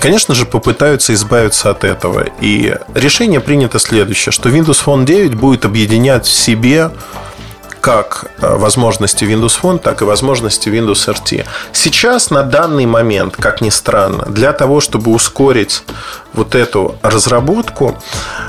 конечно 0.00 0.34
же, 0.34 0.46
попытаются 0.46 1.14
избавиться 1.14 1.70
от 1.70 1.84
этого. 1.84 2.26
И 2.40 2.76
решение 2.94 3.40
принято 3.40 3.78
следующее, 3.78 4.32
что 4.32 4.48
Windows 4.48 4.84
Phone 4.84 5.04
9 5.04 5.34
будет 5.34 5.64
объединять 5.64 6.26
в 6.26 6.32
себе 6.32 6.90
как 7.84 8.24
э, 8.38 8.56
возможности 8.56 9.24
Windows 9.24 9.60
Phone, 9.60 9.78
так 9.78 10.00
и 10.00 10.06
возможности 10.06 10.70
Windows 10.70 11.06
RT. 11.06 11.44
Сейчас, 11.72 12.30
на 12.30 12.42
данный 12.42 12.86
момент, 12.86 13.36
как 13.36 13.60
ни 13.60 13.68
странно, 13.68 14.24
для 14.24 14.54
того, 14.54 14.80
чтобы 14.80 15.10
ускорить 15.10 15.82
вот 16.32 16.54
эту 16.54 16.94
разработку, 17.02 17.94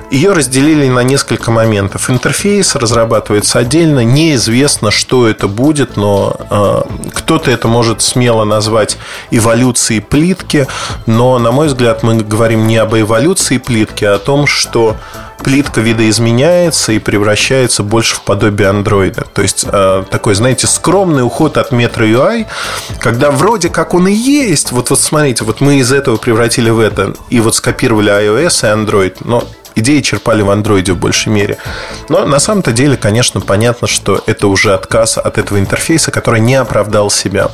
ее 0.09 0.31
разделили 0.31 0.87
на 0.87 1.01
несколько 1.03 1.51
моментов. 1.51 2.09
Интерфейс 2.09 2.75
разрабатывается 2.75 3.59
отдельно, 3.59 4.05
неизвестно, 4.05 4.89
что 4.89 5.27
это 5.27 5.49
будет, 5.49 5.97
но 5.97 6.37
э, 6.49 6.81
кто-то 7.13 7.51
это 7.51 7.67
может 7.67 8.01
смело 8.01 8.45
назвать 8.45 8.97
эволюцией 9.31 9.99
плитки, 9.99 10.65
но, 11.07 11.39
на 11.39 11.51
мой 11.51 11.67
взгляд, 11.67 12.03
мы 12.03 12.15
говорим 12.23 12.67
не 12.67 12.77
об 12.77 12.95
эволюции 12.95 13.57
плитки, 13.57 14.05
а 14.05 14.15
о 14.15 14.19
том, 14.19 14.47
что 14.47 14.95
плитка 15.45 15.79
видоизменяется 15.79 16.91
и 16.91 16.97
превращается 16.97 17.83
больше 17.83 18.15
в 18.15 18.21
подобие 18.21 18.67
андроида. 18.67 19.27
То 19.31 19.43
есть 19.43 19.63
э, 19.71 20.03
такой, 20.09 20.33
знаете, 20.33 20.65
скромный 20.65 21.21
уход 21.21 21.57
от 21.57 21.71
Metro 21.71 21.99
UI, 21.99 22.47
когда 22.99 23.29
вроде 23.29 23.69
как 23.69 23.93
он 23.93 24.07
и 24.07 24.11
есть. 24.11 24.71
Вот, 24.71 24.89
вот 24.89 24.99
смотрите, 24.99 25.43
вот 25.43 25.61
мы 25.61 25.75
из 25.77 25.91
этого 25.91 26.17
превратили 26.17 26.71
в 26.71 26.79
это 26.79 27.13
и 27.29 27.39
вот 27.41 27.55
скопировали 27.55 28.11
iOS 28.11 28.63
и 28.63 28.75
Android, 28.75 29.17
но 29.23 29.43
идеи 29.75 30.01
черпали 30.01 30.41
в 30.41 30.49
андроиде 30.49 30.93
в 30.93 30.97
большей 30.97 31.31
мере. 31.31 31.59
Но 32.09 32.25
на 32.25 32.39
самом-то 32.39 32.71
деле, 32.71 32.97
конечно, 32.97 33.39
понятно, 33.39 33.87
что 33.87 34.23
это 34.25 34.47
уже 34.47 34.73
отказ 34.73 35.19
от 35.19 35.37
этого 35.37 35.59
интерфейса, 35.59 36.09
который 36.09 36.39
не 36.39 36.55
оправдал 36.55 37.11
себя. 37.11 37.51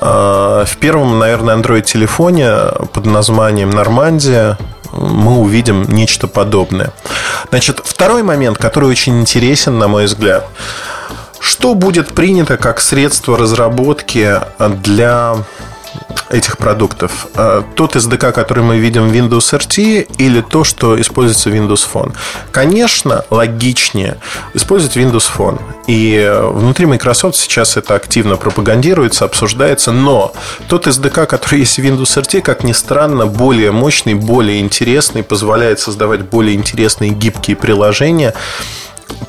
Э, 0.00 0.64
в 0.66 0.76
первом, 0.80 1.20
наверное, 1.20 1.54
Android-телефоне 1.54 2.88
под 2.92 3.06
названием 3.06 3.70
Нормандия 3.70 4.58
мы 4.92 5.38
увидим 5.38 5.84
нечто 5.88 6.26
подобное. 6.28 6.92
Значит, 7.50 7.80
второй 7.84 8.22
момент, 8.22 8.58
который 8.58 8.88
очень 8.88 9.20
интересен, 9.20 9.78
на 9.78 9.88
мой 9.88 10.06
взгляд. 10.06 10.46
Что 11.40 11.74
будет 11.74 12.14
принято 12.14 12.56
как 12.56 12.80
средство 12.80 13.36
разработки 13.36 14.40
для 14.58 15.36
этих 16.30 16.58
продуктов? 16.58 17.26
Э, 17.34 17.62
тот 17.74 17.96
SDK, 17.96 18.32
который 18.32 18.62
мы 18.64 18.78
видим 18.78 19.08
в 19.08 19.12
Windows 19.12 19.58
RT 19.58 20.16
или 20.18 20.40
то, 20.40 20.64
что 20.64 21.00
используется 21.00 21.50
Windows 21.50 21.86
Phone? 21.92 22.14
Конечно, 22.50 23.24
логичнее 23.30 24.18
использовать 24.54 24.96
Windows 24.96 25.30
Phone. 25.36 25.60
И 25.86 26.16
э, 26.16 26.46
внутри 26.46 26.86
Microsoft 26.86 27.36
сейчас 27.36 27.76
это 27.76 27.94
активно 27.94 28.36
пропагандируется, 28.36 29.24
обсуждается, 29.24 29.92
но 29.92 30.32
тот 30.68 30.86
SDK, 30.86 31.26
который 31.26 31.60
есть 31.60 31.78
в 31.78 31.82
Windows 31.82 32.22
RT, 32.22 32.40
как 32.40 32.64
ни 32.64 32.72
странно, 32.72 33.26
более 33.26 33.70
мощный, 33.70 34.14
более 34.14 34.60
интересный, 34.60 35.22
позволяет 35.22 35.80
создавать 35.80 36.22
более 36.22 36.54
интересные 36.54 37.10
гибкие 37.10 37.56
приложения 37.56 38.34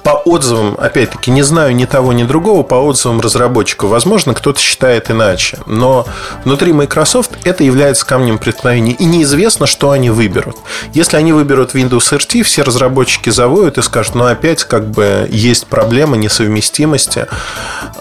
по 0.04 0.12
отзывам, 0.12 0.78
опять-таки, 0.80 1.32
не 1.32 1.42
знаю 1.42 1.76
ни 1.76 1.86
того, 1.86 2.14
ни 2.14 2.24
другого, 2.24 2.62
по 2.62 2.76
отзывам 2.76 3.22
разработчиков, 3.22 3.90
возможно, 3.90 4.36
кто-то 4.36 4.60
считает 4.60 5.10
иначе. 5.10 5.58
Но 5.66 6.06
внутри 6.44 6.74
Microsoft 6.74 7.32
это 7.44 7.64
является 7.64 8.06
камнем 8.06 8.38
преткновения. 8.38 8.94
И 8.94 9.06
неизвестно, 9.06 9.66
что 9.66 9.90
они 9.90 10.12
выберут. 10.12 10.58
Если 10.94 11.18
они 11.18 11.34
выберут 11.34 11.74
Windows 11.74 12.12
RT, 12.12 12.44
все 12.44 12.62
разработчики 12.62 13.32
завоют 13.32 13.80
и 13.80 13.82
скажут, 13.82 14.14
ну, 14.14 14.26
опять 14.26 14.64
как 14.64 14.92
бы 14.92 15.28
есть 15.32 15.66
проблема 15.66 16.18
несовместимости. 16.18 17.26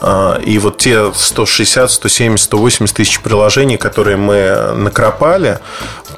А, 0.00 0.38
и 0.44 0.58
вот 0.58 0.78
те 0.78 1.10
160, 1.14 1.90
170, 1.90 2.44
180 2.44 2.94
тысяч 2.94 3.20
приложений, 3.20 3.78
которые 3.78 4.18
мы 4.18 4.74
накропали, 4.74 5.58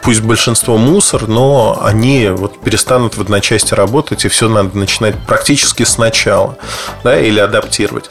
пусть 0.02 0.22
большинство 0.22 0.76
мусор, 0.78 1.28
но 1.28 1.78
они 1.82 2.28
вот 2.28 2.60
перестанут 2.60 3.16
в 3.16 3.20
одночасье 3.20 3.76
работать, 3.76 4.24
и 4.24 4.28
все 4.28 4.48
надо 4.48 4.76
начинать 4.76 5.14
практически 5.26 5.82
сначала, 5.84 6.56
да, 7.04 7.18
или 7.18 7.40
адаптировать. 7.40 8.10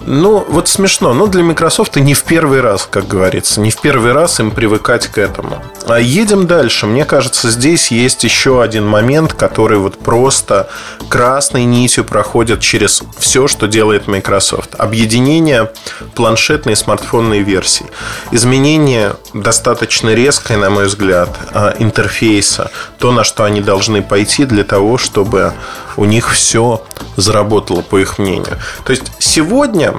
Ну, 0.00 0.44
вот 0.48 0.68
смешно. 0.68 1.14
Но 1.14 1.26
для 1.26 1.42
Microsoft 1.42 1.96
не 1.96 2.14
в 2.14 2.24
первый 2.24 2.60
раз, 2.60 2.86
как 2.90 3.06
говорится. 3.08 3.60
Не 3.60 3.70
в 3.70 3.80
первый 3.80 4.12
раз 4.12 4.40
им 4.40 4.50
привыкать 4.50 5.06
к 5.06 5.18
этому. 5.18 5.62
А 5.86 5.98
едем 5.98 6.46
дальше. 6.46 6.86
Мне 6.86 7.04
кажется, 7.04 7.50
здесь 7.50 7.90
есть 7.90 8.24
еще 8.24 8.62
один 8.62 8.86
момент, 8.86 9.32
который 9.32 9.78
вот 9.78 9.98
просто 9.98 10.68
красной 11.08 11.64
нитью 11.64 12.04
проходит 12.04 12.60
через 12.60 13.02
все, 13.18 13.48
что 13.48 13.66
делает 13.66 14.06
Microsoft. 14.06 14.74
Объединение 14.76 15.70
планшетной 16.14 16.74
и 16.74 16.76
смартфонной 16.76 17.40
версий. 17.40 17.86
Изменение 18.30 19.14
достаточно 19.32 20.10
резкое, 20.14 20.56
на 20.56 20.70
мой 20.70 20.86
взгляд, 20.86 21.30
а, 21.52 21.74
интерфейса. 21.78 22.70
То, 22.98 23.12
на 23.12 23.24
что 23.24 23.44
они 23.44 23.60
должны 23.60 24.02
пойти 24.02 24.44
для 24.44 24.64
того, 24.64 24.98
чтобы 24.98 25.54
у 25.96 26.04
них 26.04 26.32
все 26.32 26.82
заработало, 27.16 27.82
по 27.82 27.98
их 27.98 28.18
мнению. 28.18 28.58
То 28.84 28.92
есть 28.92 29.04
сегодня 29.18 29.94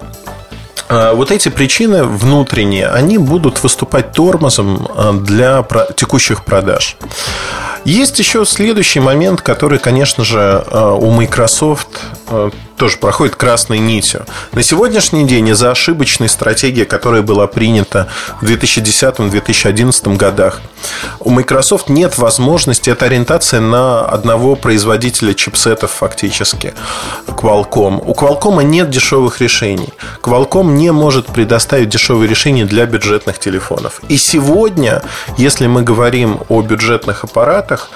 а, 0.87 1.13
вот 1.13 1.31
эти 1.31 1.49
причины 1.49 2.03
внутренние, 2.03 2.87
они 2.87 3.17
будут 3.17 3.63
выступать 3.63 4.11
тормозом 4.11 4.87
а, 4.95 5.13
для 5.13 5.65
текущих 5.95 6.45
продаж. 6.45 6.97
Есть 7.85 8.19
еще 8.19 8.45
следующий 8.45 8.99
момент, 8.99 9.41
который, 9.41 9.79
конечно 9.79 10.23
же, 10.23 10.63
а, 10.67 10.93
у 10.93 11.11
Microsoft 11.11 11.87
тоже 12.77 12.97
проходит 12.97 13.35
красной 13.35 13.79
нитью. 13.79 14.25
На 14.51 14.63
сегодняшний 14.63 15.25
день 15.25 15.49
из-за 15.49 15.71
ошибочной 15.71 16.29
стратегии, 16.29 16.83
которая 16.83 17.21
была 17.21 17.47
принята 17.47 18.07
в 18.41 18.45
2010-2011 18.45 20.15
годах, 20.17 20.61
у 21.19 21.29
Microsoft 21.29 21.89
нет 21.89 22.17
возможности, 22.17 22.89
это 22.89 23.05
ориентация 23.05 23.59
на 23.59 24.05
одного 24.05 24.55
производителя 24.55 25.33
чипсетов 25.33 25.91
фактически, 25.91 26.73
Qualcomm. 27.27 28.01
У 28.05 28.13
Qualcomm 28.13 28.63
нет 28.63 28.89
дешевых 28.89 29.41
решений. 29.41 29.89
Qualcomm 30.21 30.73
не 30.73 30.91
может 30.91 31.27
предоставить 31.27 31.89
дешевые 31.89 32.29
решения 32.29 32.65
для 32.65 32.85
бюджетных 32.85 33.39
телефонов. 33.39 34.01
И 34.09 34.17
сегодня, 34.17 35.01
если 35.37 35.67
мы 35.67 35.81
говорим 35.81 36.39
о 36.49 36.61
бюджетных 36.61 37.23
аппаратах, 37.23 37.89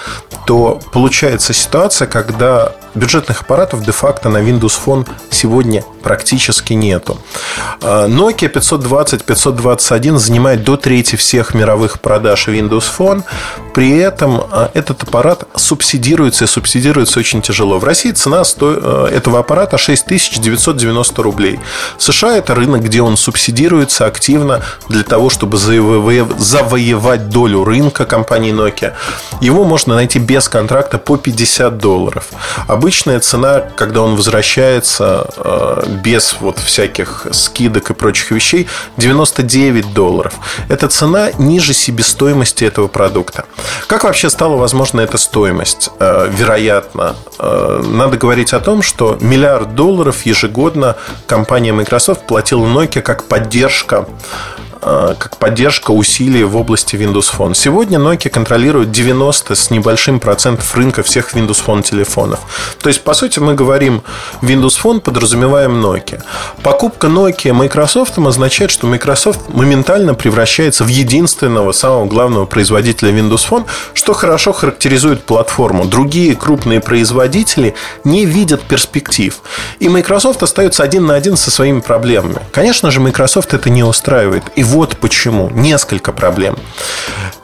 то 0.46 0.80
получается 0.92 1.54
ситуация, 1.54 2.08
когда 2.08 2.74
бюджетных 2.96 3.42
аппаратов 3.42 3.84
де-факто 3.84 4.30
на 4.30 4.38
Windows 4.38 4.69
Phone 4.86 5.08
сегодня 5.30 5.84
практически 6.02 6.74
нету. 6.74 7.18
А, 7.82 8.08
Nokia 8.08 8.48
520, 8.48 9.24
521 9.24 10.18
занимает 10.18 10.64
до 10.64 10.78
трети 10.78 11.16
всех 11.16 11.54
мировых 11.54 12.00
продаж 12.00 12.48
Windows 12.48 12.86
Phone. 12.98 13.24
При 13.74 13.98
этом 13.98 14.42
а, 14.52 14.72
этот 14.74 15.04
аппарат 15.04 15.48
субсидируется 15.56 16.46
и 16.46 16.48
субсидируется 16.48 17.20
очень 17.20 17.42
тяжело. 17.42 17.80
В 17.80 17.84
России 17.84 18.12
цена 18.12 18.44
а, 18.62 19.08
этого 19.08 19.40
аппарата 19.40 19.78
6990 19.78 21.24
рублей. 21.24 21.60
В 21.98 22.04
США 22.04 22.38
это 22.38 22.56
рынок, 22.56 22.84
где 22.84 23.02
он 23.02 23.18
субсидируется 23.18 24.06
активно 24.06 24.62
для 24.90 25.04
того, 25.04 25.30
чтобы 25.30 25.58
завоевать 25.58 27.30
долю 27.30 27.64
рынка 27.64 28.06
компании 28.06 28.54
Nokia. 28.54 28.94
Его 29.42 29.64
можно 29.64 29.96
найти 29.96 30.20
без 30.20 30.50
контракта 30.50 30.98
по 30.98 31.18
50 31.18 31.78
долларов. 31.78 32.28
Обычная 32.68 33.20
цена, 33.20 33.60
когда 33.76 34.02
он 34.02 34.16
возвращается 34.16 34.59
без 36.04 36.36
вот 36.40 36.60
всяких 36.60 37.28
скидок 37.32 37.92
и 37.92 37.94
прочих 37.94 38.32
вещей 38.32 38.68
99 38.98 39.94
долларов. 39.94 40.34
Это 40.68 40.88
цена 40.88 41.32
ниже 41.38 41.74
себестоимости 41.74 42.64
этого 42.64 42.88
продукта. 42.88 43.46
Как 43.88 44.04
вообще 44.04 44.30
стала 44.30 44.58
возможна 44.58 45.02
эта 45.02 45.18
стоимость? 45.18 45.90
Э, 46.00 46.30
вероятно, 46.30 47.16
э, 47.40 47.84
надо 47.86 48.18
говорить 48.18 48.54
о 48.54 48.60
том, 48.60 48.82
что 48.82 49.18
миллиард 49.22 49.76
долларов 49.76 50.26
ежегодно 50.26 50.96
компания 51.28 51.74
Microsoft 51.74 52.28
платила 52.28 52.66
Nokia 52.66 53.02
как 53.02 53.24
поддержка 53.24 54.08
Э, 54.69 54.69
как 54.82 55.38
поддержка 55.38 55.92
усилий 55.92 56.44
в 56.44 56.56
области 56.56 56.96
Windows 56.96 57.28
Phone. 57.36 57.54
Сегодня 57.54 58.00
Nokia 58.00 58.30
контролирует 58.30 58.92
90 58.92 59.56
с 59.56 59.70
небольшим 59.70 60.20
процентов 60.20 60.74
рынка 60.76 61.04
всех 61.04 61.34
Windows 61.34 61.64
Phone 61.66 61.84
телефонов. 61.84 62.40
То 62.82 62.90
есть, 62.90 63.04
по 63.04 63.14
сути, 63.14 63.40
мы 63.40 63.56
говорим 63.56 64.04
Windows 64.42 64.80
Phone, 64.82 65.02
подразумеваем 65.02 65.84
Nokia. 65.86 66.22
Покупка 66.64 67.08
Nokia 67.08 67.54
Microsoft 67.54 68.18
означает, 68.18 68.72
что 68.72 68.88
Microsoft 68.88 69.50
моментально 69.50 70.14
превращается 70.14 70.84
в 70.84 70.88
единственного 70.88 71.72
самого 71.72 72.06
главного 72.06 72.46
производителя 72.46 73.12
Windows 73.12 73.48
Phone, 73.50 73.66
что 73.94 74.14
хорошо 74.14 74.54
характеризует 74.54 75.24
платформу. 75.24 75.86
Другие 75.86 76.36
крупные 76.36 76.80
производители 76.80 77.76
не 78.04 78.26
видят 78.26 78.62
перспектив. 78.62 79.42
И 79.80 79.90
Microsoft 79.90 80.44
остается 80.44 80.84
один 80.84 81.06
на 81.06 81.16
один 81.16 81.38
со 81.38 81.52
своими 81.52 81.80
проблемами. 81.80 82.40
Конечно 82.52 82.92
же, 82.92 83.00
Microsoft 83.00 83.54
это 83.54 83.70
не 83.70 83.84
устраивает. 83.84 84.44
И 84.56 84.64
вот 84.70 84.98
почему. 84.98 85.50
Несколько 85.50 86.12
проблем. 86.12 86.56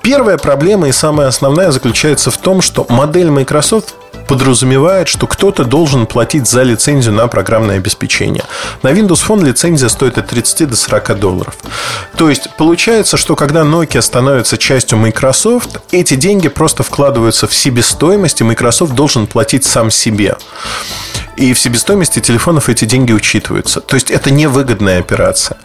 Первая 0.01 0.37
проблема 0.37 0.87
и 0.87 0.91
самая 0.91 1.27
основная 1.27 1.71
заключается 1.71 2.29
в 2.29 2.37
том, 2.37 2.61
что 2.61 2.85
модель 2.89 3.31
Microsoft 3.31 3.95
подразумевает, 4.27 5.07
что 5.07 5.27
кто-то 5.27 5.65
должен 5.65 6.05
платить 6.05 6.47
за 6.47 6.63
лицензию 6.63 7.13
на 7.13 7.27
программное 7.27 7.77
обеспечение. 7.77 8.43
На 8.83 8.89
Windows 8.89 9.25
Phone 9.27 9.43
лицензия 9.43 9.89
стоит 9.89 10.17
от 10.17 10.27
30 10.27 10.69
до 10.69 10.75
40 10.75 11.19
долларов. 11.19 11.55
То 12.15 12.29
есть 12.29 12.49
получается, 12.57 13.17
что 13.17 13.35
когда 13.35 13.61
Nokia 13.61 14.01
становится 14.01 14.57
частью 14.57 14.97
Microsoft, 14.99 15.79
эти 15.91 16.15
деньги 16.15 16.47
просто 16.47 16.83
вкладываются 16.83 17.47
в 17.47 17.53
себестоимость, 17.53 18.41
и 18.41 18.43
Microsoft 18.43 18.93
должен 18.93 19.27
платить 19.27 19.65
сам 19.65 19.91
себе. 19.91 20.37
И 21.37 21.53
в 21.53 21.59
себестоимости 21.59 22.19
телефонов 22.19 22.69
эти 22.69 22.85
деньги 22.85 23.11
учитываются. 23.11 23.81
То 23.81 23.95
есть 23.95 24.09
это 24.09 24.31
невыгодная 24.31 24.99
операция. 24.99 25.57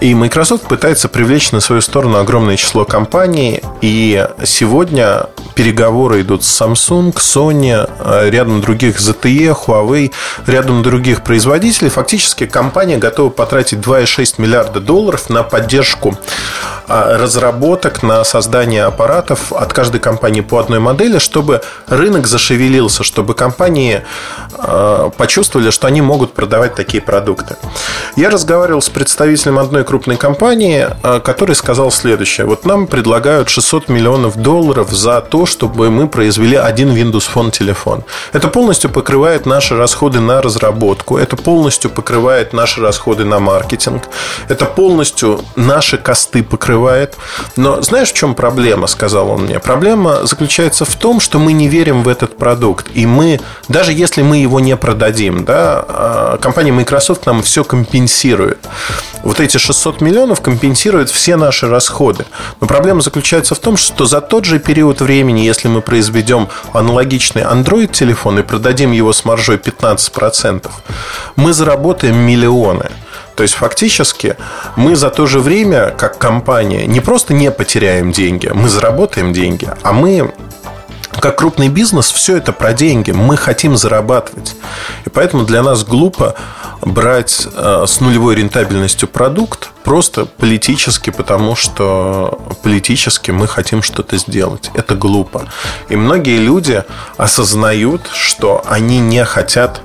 И 0.00 0.14
Microsoft 0.14 0.68
пытается 0.68 1.08
привлечь 1.08 1.50
на 1.52 1.60
свою 1.60 1.80
сторону 1.80 2.18
огромное 2.18 2.56
число 2.56 2.84
компаний. 2.84 3.62
И 3.80 4.26
сегодня 4.44 5.26
переговоры 5.58 6.20
идут 6.20 6.44
с 6.44 6.60
Samsung, 6.60 7.14
Sony, 7.14 7.88
э, 7.98 8.30
рядом 8.30 8.60
других 8.60 9.00
ZTE, 9.00 9.56
Huawei, 9.66 10.12
рядом 10.46 10.84
других 10.84 11.24
производителей. 11.24 11.90
Фактически 11.90 12.46
компания 12.46 12.96
готова 12.96 13.30
потратить 13.30 13.78
2,6 13.78 14.34
миллиарда 14.38 14.78
долларов 14.78 15.28
на 15.30 15.42
поддержку 15.42 16.16
э, 16.86 17.16
разработок, 17.16 18.04
на 18.04 18.22
создание 18.22 18.84
аппаратов 18.84 19.52
от 19.52 19.72
каждой 19.72 20.00
компании 20.00 20.42
по 20.42 20.58
одной 20.58 20.78
модели, 20.78 21.18
чтобы 21.18 21.60
рынок 21.88 22.28
зашевелился, 22.28 23.02
чтобы 23.02 23.34
компании 23.34 24.02
э, 24.52 24.97
почувствовали, 25.16 25.70
что 25.70 25.86
они 25.86 26.00
могут 26.02 26.32
продавать 26.34 26.74
такие 26.74 27.02
продукты. 27.02 27.56
Я 28.16 28.30
разговаривал 28.30 28.82
с 28.82 28.88
представителем 28.88 29.58
одной 29.58 29.84
крупной 29.84 30.16
компании, 30.16 30.88
э, 31.02 31.20
который 31.20 31.54
сказал 31.54 31.90
следующее. 31.90 32.46
Вот 32.46 32.64
нам 32.64 32.86
предлагают 32.86 33.48
600 33.48 33.88
миллионов 33.88 34.36
долларов 34.36 34.90
за 34.90 35.20
то, 35.20 35.46
чтобы 35.46 35.90
мы 35.90 36.08
произвели 36.08 36.56
один 36.56 36.90
Windows 36.90 37.28
Phone 37.32 37.50
телефон. 37.50 38.04
Это 38.32 38.48
полностью 38.48 38.90
покрывает 38.90 39.46
наши 39.46 39.76
расходы 39.76 40.20
на 40.20 40.42
разработку, 40.42 41.18
это 41.18 41.36
полностью 41.36 41.90
покрывает 41.90 42.52
наши 42.52 42.80
расходы 42.80 43.24
на 43.24 43.38
маркетинг, 43.38 44.04
это 44.48 44.64
полностью 44.64 45.40
наши 45.56 45.98
косты 45.98 46.42
покрывает. 46.42 47.16
Но 47.56 47.82
знаешь, 47.82 48.10
в 48.10 48.14
чем 48.14 48.34
проблема, 48.34 48.86
сказал 48.86 49.30
он 49.30 49.42
мне? 49.42 49.58
Проблема 49.58 50.26
заключается 50.26 50.84
в 50.84 50.94
том, 50.96 51.20
что 51.20 51.38
мы 51.38 51.52
не 51.52 51.68
верим 51.68 52.02
в 52.02 52.08
этот 52.08 52.36
продукт. 52.36 52.86
И 52.94 53.06
мы, 53.06 53.40
даже 53.68 53.92
если 53.92 54.22
мы 54.22 54.38
его 54.38 54.60
не 54.60 54.76
продадим, 54.88 55.44
да, 55.44 55.84
а 55.86 56.38
компания 56.38 56.72
Microsoft 56.72 57.26
нам 57.26 57.42
все 57.42 57.62
компенсирует. 57.62 58.56
Вот 59.22 59.38
эти 59.38 59.58
600 59.58 60.00
миллионов 60.00 60.40
компенсируют 60.40 61.10
все 61.10 61.36
наши 61.36 61.68
расходы. 61.68 62.24
Но 62.60 62.66
проблема 62.66 63.02
заключается 63.02 63.54
в 63.54 63.58
том, 63.58 63.76
что 63.76 64.06
за 64.06 64.22
тот 64.22 64.46
же 64.46 64.58
период 64.58 65.02
времени, 65.02 65.40
если 65.40 65.68
мы 65.68 65.82
произведем 65.82 66.48
аналогичный 66.72 67.42
Android-телефон 67.42 68.38
и 68.38 68.42
продадим 68.42 68.92
его 68.92 69.12
с 69.12 69.26
маржой 69.26 69.58
15%, 69.58 70.70
мы 71.36 71.52
заработаем 71.52 72.16
миллионы. 72.16 72.90
То 73.36 73.42
есть 73.42 73.56
фактически 73.56 74.36
мы 74.76 74.96
за 74.96 75.10
то 75.10 75.26
же 75.26 75.38
время, 75.38 75.90
как 75.98 76.16
компания, 76.16 76.86
не 76.86 77.00
просто 77.00 77.34
не 77.34 77.50
потеряем 77.50 78.10
деньги, 78.10 78.50
мы 78.54 78.70
заработаем 78.70 79.34
деньги, 79.34 79.68
а 79.82 79.92
мы 79.92 80.32
как 81.20 81.38
крупный 81.38 81.68
бизнес, 81.68 82.10
все 82.10 82.36
это 82.36 82.52
про 82.52 82.72
деньги. 82.72 83.10
Мы 83.10 83.36
хотим 83.36 83.76
зарабатывать. 83.76 84.54
И 85.04 85.10
поэтому 85.10 85.44
для 85.44 85.62
нас 85.62 85.84
глупо 85.84 86.34
брать 86.82 87.46
э, 87.52 87.84
с 87.86 88.00
нулевой 88.00 88.36
рентабельностью 88.36 89.08
продукт 89.08 89.70
просто 89.84 90.26
политически, 90.26 91.10
потому 91.10 91.56
что 91.56 92.38
политически 92.62 93.30
мы 93.30 93.46
хотим 93.46 93.82
что-то 93.82 94.16
сделать. 94.18 94.70
Это 94.74 94.94
глупо. 94.94 95.46
И 95.88 95.96
многие 95.96 96.38
люди 96.38 96.84
осознают, 97.16 98.02
что 98.12 98.62
они 98.68 99.00
не 99.00 99.24
хотят 99.24 99.80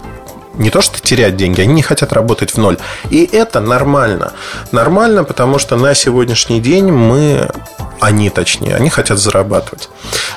не 0.54 0.70
то 0.70 0.82
что 0.82 1.00
терять 1.02 1.36
деньги, 1.38 1.62
они 1.62 1.74
не 1.74 1.82
хотят 1.82 2.14
работать 2.14 2.52
в 2.52 2.58
ноль. 2.58 2.78
И 3.10 3.28
это 3.32 3.60
нормально. 3.60 4.34
Нормально, 4.72 5.24
потому 5.24 5.60
что 5.60 5.76
на 5.76 5.94
сегодняшний 5.94 6.60
день 6.60 6.92
мы, 6.92 7.50
они 8.00 8.30
точнее, 8.30 8.76
они 8.76 8.90
хотят 8.90 9.20
зарабатывать. 9.20 9.90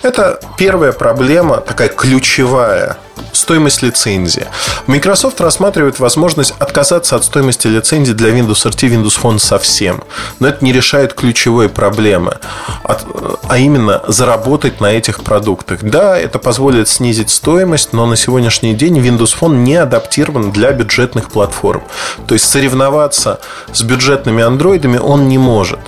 Это 0.03 0.41
первая 0.57 0.93
проблема, 0.93 1.59
такая 1.59 1.89
ключевая 1.89 2.97
стоимость 3.37 3.83
лицензии. 3.83 4.47
Microsoft 4.87 5.41
рассматривает 5.41 5.99
возможность 5.99 6.55
отказаться 6.59 7.17
от 7.17 7.25
стоимости 7.25 7.67
лицензии 7.67 8.13
для 8.13 8.31
Windows 8.31 8.67
RT 8.67 8.89
Windows 8.89 9.21
Phone 9.21 9.39
совсем. 9.39 10.03
Но 10.41 10.49
это 10.49 10.65
не 10.65 10.73
решает 10.73 11.15
ключевой 11.15 11.69
проблемы, 11.69 12.39
а 12.85 13.59
именно 13.59 14.03
заработать 14.09 14.81
на 14.81 14.93
этих 14.93 15.23
продуктах. 15.23 15.83
Да, 15.83 16.19
это 16.19 16.39
позволит 16.39 16.89
снизить 16.89 17.31
стоимость, 17.31 17.93
но 17.93 18.07
на 18.07 18.17
сегодняшний 18.17 18.75
день 18.75 18.99
Windows 18.99 19.35
Phone 19.39 19.57
не 19.57 19.77
адаптирован 19.77 20.53
для 20.53 20.73
бюджетных 20.73 21.31
платформ. 21.31 21.83
То 22.27 22.35
есть 22.35 22.49
соревноваться 22.49 23.41
с 23.73 23.83
бюджетными 23.83 24.43
андроидами 24.43 24.99
он 24.99 25.29
не 25.29 25.39
может. 25.39 25.81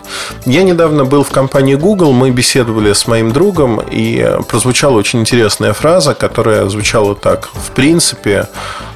Я 0.44 0.62
недавно 0.62 1.04
был 1.04 1.22
в 1.22 1.30
компании 1.30 1.74
Google, 1.74 2.12
мы 2.12 2.30
беседовали 2.30 2.92
с 2.92 3.06
моим 3.06 3.32
другом, 3.32 3.80
и 3.80 4.38
прозвучала 4.48 4.96
очень 4.98 5.20
интересная 5.20 5.72
фраза, 5.72 6.14
которая 6.14 6.68
звучала 6.68 7.14
так. 7.14 7.38
В 7.55 7.70
принципе, 7.72 8.48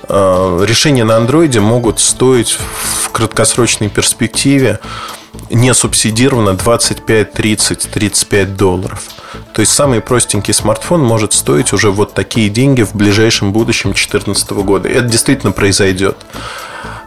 э, 0.08 0.64
решения 0.66 1.04
на 1.04 1.16
андроиде 1.16 1.60
могут 1.60 2.00
стоить 2.00 2.58
в 3.02 3.10
краткосрочной 3.10 3.88
перспективе 3.88 4.80
не 5.50 5.72
субсидировано 5.74 6.54
25, 6.54 7.32
30, 7.32 7.90
35 7.90 8.56
долларов. 8.56 9.02
То 9.52 9.60
есть 9.60 9.72
самый 9.72 10.00
простенький 10.00 10.54
смартфон 10.54 11.02
может 11.02 11.32
стоить 11.32 11.72
уже 11.72 11.90
вот 11.90 12.14
такие 12.14 12.48
деньги 12.48 12.82
в 12.82 12.94
ближайшем 12.94 13.52
будущем 13.52 13.90
2014 13.90 14.50
года. 14.62 14.88
И 14.88 14.92
это 14.92 15.08
действительно 15.08 15.52
произойдет. 15.52 16.16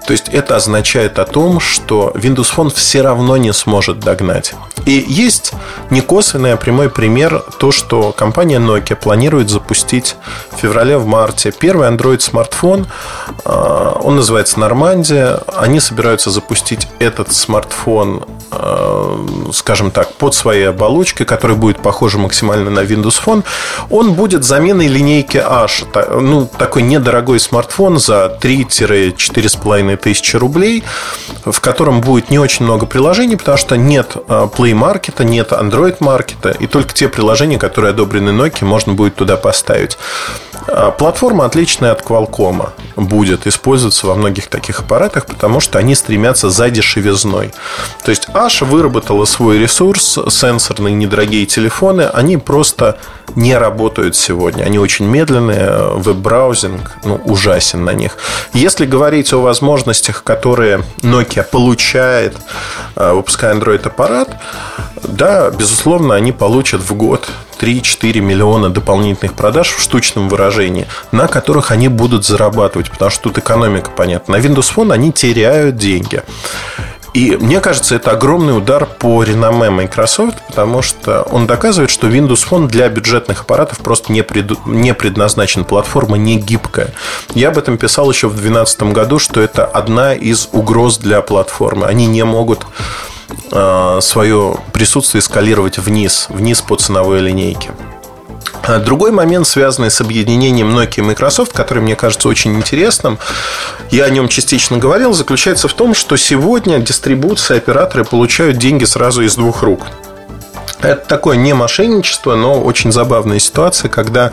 То 0.06 0.12
есть 0.12 0.30
это 0.30 0.56
означает 0.56 1.20
о 1.20 1.26
том, 1.26 1.60
что 1.60 2.12
Windows 2.16 2.54
Phone 2.56 2.74
все 2.74 3.02
равно 3.02 3.38
не 3.38 3.54
сможет 3.54 4.00
догнать. 4.00 4.54
И 4.86 5.04
есть 5.08 5.54
не 5.90 6.02
косвенный, 6.02 6.54
а 6.54 6.58
прямой 6.58 6.90
пример 6.90 7.44
то, 7.58 7.72
что 7.72 8.12
компания 8.12 8.60
Nokia 8.60 8.96
планирует 8.96 9.50
запустить 9.50 10.16
в 10.52 10.58
феврале, 10.58 10.98
в 10.98 11.08
марте 11.08 11.52
первый 11.52 11.90
Android 11.90 12.20
смартфон. 12.20 12.86
А, 13.44 14.00
он 14.04 14.18
называется 14.18 14.60
Нормандия. 14.60 15.40
Они 15.48 15.80
собираются 15.80 16.30
запустить 16.30 16.88
этот 17.00 17.34
смартфон, 17.34 18.26
а, 18.52 19.26
скажем 19.54 19.90
так, 19.90 20.14
под 20.14 20.36
своей 20.36 20.70
оболочкой, 20.70 21.26
которая 21.26 21.58
будет 21.58 21.80
похожа 21.80 22.20
максимально 22.20 22.70
на 22.70 22.82
Windows 22.82 23.20
Phone. 23.24 23.44
Он 23.90 24.14
будет 24.14 24.44
заменой 24.44 24.88
линейки 24.88 25.38
H. 25.38 25.86
Ну, 26.22 26.48
такой 26.58 26.84
недорогой 26.84 27.40
смартфон 27.40 27.98
за 27.98 28.38
3-4,5 28.40 29.95
тысячи 29.96 30.36
рублей, 30.36 30.84
в 31.46 31.60
котором 31.60 32.02
будет 32.02 32.30
не 32.30 32.40
очень 32.40 32.66
много 32.66 32.86
приложений, 32.86 33.38
потому 33.38 33.58
что 33.58 33.78
нет 33.78 34.16
а, 34.28 34.48
Play 34.48 34.74
Market, 34.74 35.24
нет 35.24 35.52
Android 35.52 36.00
Market, 36.00 36.58
и 36.60 36.68
только 36.68 36.94
те 36.94 37.10
приложения, 37.10 37.58
которые 37.58 37.92
одобрены 37.92 38.30
Nokia, 38.30 38.66
можно 38.66 38.94
будет 38.94 39.16
туда 39.16 39.38
поставить. 39.38 39.98
А, 40.68 40.92
платформа 40.92 41.46
отличная 41.46 41.92
от 41.92 42.02
Qualcomm 42.02 42.70
будет 42.96 43.46
использоваться 43.48 44.08
во 44.08 44.16
многих 44.16 44.48
таких 44.48 44.80
аппаратах, 44.80 45.26
потому 45.26 45.60
что 45.60 45.80
они 45.80 45.96
стремятся 45.96 46.50
за 46.50 46.70
дешевизной. 46.70 47.54
То 48.04 48.10
есть 48.10 48.28
Ash 48.34 48.66
выработала 48.66 49.26
свой 49.26 49.60
ресурс, 49.60 50.18
сенсорные 50.30 50.94
недорогие 50.94 51.46
телефоны, 51.46 52.04
они 52.04 52.38
просто 52.38 52.98
не 53.36 53.58
работают 53.58 54.16
сегодня. 54.16 54.64
Они 54.64 54.80
очень 54.80 55.06
медленные, 55.06 55.94
веб-браузинг 55.96 56.92
ну, 57.04 57.16
ужасен 57.26 57.84
на 57.84 57.94
них. 57.94 58.18
Если 58.54 58.86
говорить 58.86 59.34
о 59.34 59.42
возможностях, 59.42 60.24
которые 60.24 60.84
Nokia 61.02 61.44
получает, 61.44 62.36
а, 62.96 63.14
выпуская 63.14 63.54
Android-аппарат, 63.54 64.30
да, 65.04 65.50
безусловно, 65.50 66.16
они 66.16 66.32
получат 66.32 66.82
в 66.82 66.94
год 66.94 67.30
3-4 67.60 68.20
миллиона 68.20 68.70
дополнительных 68.70 69.34
продаж 69.34 69.72
в 69.72 69.82
штучном 69.82 70.30
выражении, 70.30 70.88
на 71.12 71.28
которых 71.28 71.72
они 71.72 71.88
будут 71.88 72.26
зарабатывать, 72.26 72.92
потому 72.92 73.12
что 73.12 73.24
тут 73.24 73.38
экономика 73.38 73.92
понятна. 73.92 74.38
На 74.38 74.42
Windows 74.42 74.74
Phone 74.76 74.94
они 74.94 75.12
теряют 75.12 75.78
деньги. 75.78 76.24
И 77.16 77.38
мне 77.38 77.62
кажется, 77.62 77.96
это 77.96 78.12
огромный 78.12 78.58
удар 78.58 78.86
по 78.86 79.24
реноме 79.24 79.70
Microsoft, 79.70 80.36
потому 80.48 80.82
что 80.82 81.22
он 81.22 81.48
доказывает, 81.48 81.90
что 81.90 82.08
Windows 82.08 82.46
Phone 82.46 82.68
для 82.68 82.90
бюджетных 82.90 83.44
аппаратов 83.44 83.78
просто 83.78 84.12
не, 84.12 84.22
пред... 84.22 84.66
не 84.66 84.94
предназначен. 84.94 85.64
Платформа 85.64 86.18
не 86.18 86.38
гибкая. 86.38 86.94
Я 87.34 87.50
об 87.50 87.58
этом 87.58 87.78
писал 87.78 88.12
еще 88.12 88.28
в 88.28 88.34
2012 88.34 88.84
году, 88.92 89.20
что 89.20 89.40
это 89.40 89.64
одна 89.64 90.14
из 90.14 90.50
угроз 90.52 90.98
для 90.98 91.22
платформы. 91.22 91.86
Они 91.86 92.06
не 92.06 92.26
могут 92.26 92.66
свое 94.02 94.58
присутствие 94.74 95.22
скалировать 95.22 95.78
вниз, 95.78 96.28
вниз 96.30 96.62
по 96.62 96.76
ценовой 96.76 97.20
линейке. 97.22 97.72
А 98.68 98.80
другой 98.80 99.12
момент, 99.12 99.48
связанный 99.48 99.92
с 99.92 100.02
объединением 100.02 100.76
Nokia 100.76 100.98
и 100.98 101.02
Microsoft, 101.02 101.54
который 101.54 101.84
мне 101.84 101.96
кажется 101.96 102.28
очень 102.28 102.56
интересным, 102.56 103.20
я 103.92 104.06
о 104.06 104.10
нем 104.10 104.28
частично 104.28 104.78
говорил, 104.78 105.14
заключается 105.14 105.68
в 105.68 105.74
том, 105.74 105.94
что 105.94 106.18
сегодня 106.18 106.80
дистрибуция 106.80 107.58
операторы 107.58 108.04
получают 108.06 108.58
деньги 108.58 108.86
сразу 108.86 109.22
из 109.22 109.36
двух 109.36 109.62
рук. 109.62 109.82
Это 110.82 111.08
такое 111.08 111.38
не 111.38 111.54
мошенничество, 111.54 112.36
но 112.36 112.62
очень 112.62 112.92
забавная 112.92 113.40
ситуация, 113.40 113.90
когда 113.90 114.32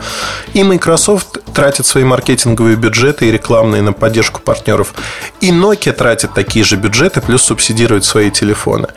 и 0.53 0.63
Microsoft 0.63 1.39
тратит 1.53 1.85
свои 1.85 2.03
маркетинговые 2.03 2.75
бюджеты 2.75 3.27
и 3.27 3.31
рекламные 3.31 3.81
на 3.81 3.93
поддержку 3.93 4.41
партнеров, 4.41 4.93
и 5.39 5.51
Nokia 5.51 5.93
тратит 5.93 6.33
такие 6.33 6.65
же 6.65 6.75
бюджеты, 6.75 7.21
плюс 7.21 7.43
субсидирует 7.43 8.05
свои 8.05 8.29
телефоны. 8.31 8.87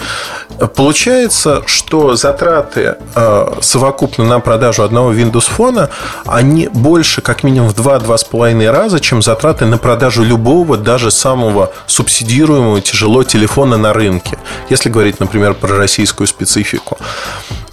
Получается, 0.75 1.63
что 1.67 2.17
затраты 2.17 2.97
э, 3.15 3.53
совокупно 3.61 4.25
на 4.25 4.41
продажу 4.41 4.83
одного 4.83 5.13
Windows 5.13 5.49
фона, 5.51 5.91
они 6.25 6.69
больше 6.69 7.21
как 7.21 7.43
минимум 7.43 7.71
в 7.71 7.75
2-2,5 7.75 8.71
раза, 8.71 9.01
чем 9.01 9.23
затраты 9.23 9.67
на 9.67 9.79
продажу 9.79 10.23
любого, 10.23 10.77
даже 10.77 11.11
самого 11.11 11.73
субсидируемого 11.87 12.81
тяжело 12.81 13.23
телефона 13.23 13.77
на 13.77 13.93
рынке. 13.93 14.39
Если 14.71 14.89
говорить, 14.89 15.21
например, 15.21 15.55
про 15.55 15.77
российскую 15.77 16.27
специфику. 16.27 16.99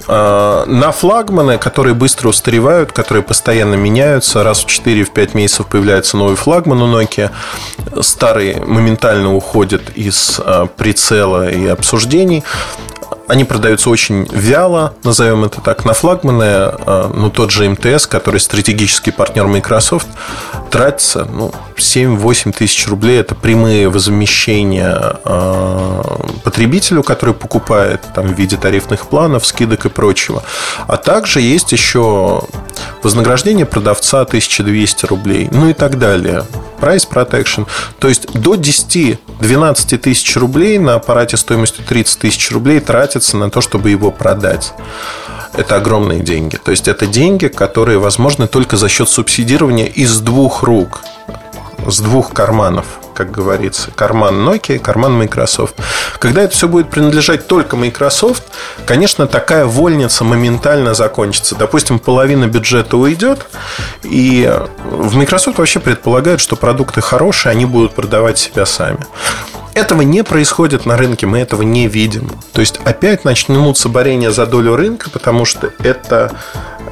А, 0.07 0.65
на 0.65 0.91
флагманы, 0.91 1.57
которые 1.57 1.93
быстро 1.93 2.29
устаревают, 2.29 2.91
которые 2.91 3.23
постоянно 3.23 3.75
меняются, 3.75 4.43
раз 4.43 4.63
в 4.63 4.67
4-5 4.67 5.35
месяцев 5.35 5.67
появляется 5.67 6.17
новый 6.17 6.35
флагман 6.35 6.81
у 6.81 7.01
Nokia, 7.01 7.31
старый 8.01 8.59
моментально 8.59 9.33
уходит 9.33 9.91
из 9.95 10.39
а, 10.43 10.67
прицела 10.67 11.49
и 11.49 11.67
обсуждений. 11.67 12.43
Они 13.27 13.45
продаются 13.45 13.89
очень 13.89 14.27
вяло, 14.31 14.95
назовем 15.03 15.45
это 15.45 15.61
так, 15.61 15.85
на 15.85 15.93
флагманы. 15.93 16.43
А, 16.43 17.11
ну, 17.13 17.29
тот 17.29 17.51
же 17.51 17.69
МТС, 17.69 18.05
который 18.05 18.39
стратегический 18.39 19.11
партнер 19.11 19.47
Microsoft, 19.47 20.07
тратится 20.69 21.25
ну, 21.25 21.53
7-8 21.77 22.51
тысяч 22.51 22.85
рублей. 22.87 23.21
Это 23.21 23.33
прямые 23.33 23.87
возмещения 23.87 24.97
а, 25.23 26.19
потребителю, 26.43 27.01
который 27.01 27.33
покупает 27.33 28.01
там, 28.13 28.27
в 28.27 28.37
виде 28.37 28.57
тарифных 28.57 29.07
планов, 29.07 29.45
скидок 29.45 29.85
и 29.85 29.89
прочего. 29.89 30.43
А 30.87 30.97
также 30.97 31.39
есть 31.39 31.71
еще 31.71 32.43
вознаграждение 33.03 33.65
продавца 33.65 34.21
1200 34.21 35.05
рублей, 35.05 35.47
ну 35.49 35.69
и 35.69 35.73
так 35.73 35.97
далее. 35.97 36.43
Price 36.79 37.07
Protection. 37.09 37.67
То 37.99 38.07
есть 38.07 38.31
до 38.33 38.55
10-12 38.55 39.97
тысяч 39.97 40.35
рублей 40.37 40.77
на 40.79 40.95
аппарате 40.95 41.37
стоимостью 41.37 41.83
30 41.85 42.19
тысяч 42.19 42.51
рублей 42.51 42.79
тратится 42.79 43.37
на 43.37 43.49
то, 43.49 43.61
чтобы 43.61 43.89
его 43.89 44.11
продать. 44.11 44.73
Это 45.53 45.75
огромные 45.75 46.21
деньги. 46.21 46.57
То 46.57 46.71
есть 46.71 46.87
это 46.87 47.05
деньги, 47.05 47.47
которые 47.47 47.99
возможны 47.99 48.47
только 48.47 48.75
за 48.75 48.89
счет 48.89 49.07
субсидирования 49.07 49.85
из 49.85 50.19
двух 50.19 50.63
рук, 50.63 51.01
с 51.87 51.99
двух 51.99 52.33
карманов 52.33 52.85
как 53.13 53.31
говорится. 53.31 53.91
Карман 53.95 54.47
Nokia, 54.47 54.79
карман 54.79 55.13
Microsoft. 55.13 55.75
Когда 56.19 56.43
это 56.43 56.53
все 56.53 56.67
будет 56.67 56.89
принадлежать 56.89 57.47
только 57.47 57.75
Microsoft, 57.75 58.43
конечно, 58.85 59.27
такая 59.27 59.65
вольница 59.65 60.23
моментально 60.23 60.93
закончится. 60.93 61.55
Допустим, 61.55 61.99
половина 61.99 62.47
бюджета 62.47 62.97
уйдет, 62.97 63.45
и 64.03 64.51
в 64.83 65.15
Microsoft 65.15 65.57
вообще 65.57 65.79
предполагают, 65.79 66.41
что 66.41 66.55
продукты 66.55 67.01
хорошие, 67.01 67.51
они 67.51 67.65
будут 67.65 67.93
продавать 67.93 68.37
себя 68.37 68.65
сами. 68.65 68.99
Этого 69.73 70.03
не 70.03 70.23
происходит 70.23 70.85
на 70.85 70.97
рынке, 70.97 71.25
мы 71.25 71.39
этого 71.39 71.63
не 71.63 71.87
видим. 71.87 72.29
То 72.51 72.61
есть 72.61 72.79
опять 72.85 73.25
начнутся 73.25 73.89
борения 73.89 74.29
за 74.29 74.45
долю 74.45 74.75
рынка, 74.75 75.09
потому 75.09 75.45
что 75.45 75.71
это 75.79 76.31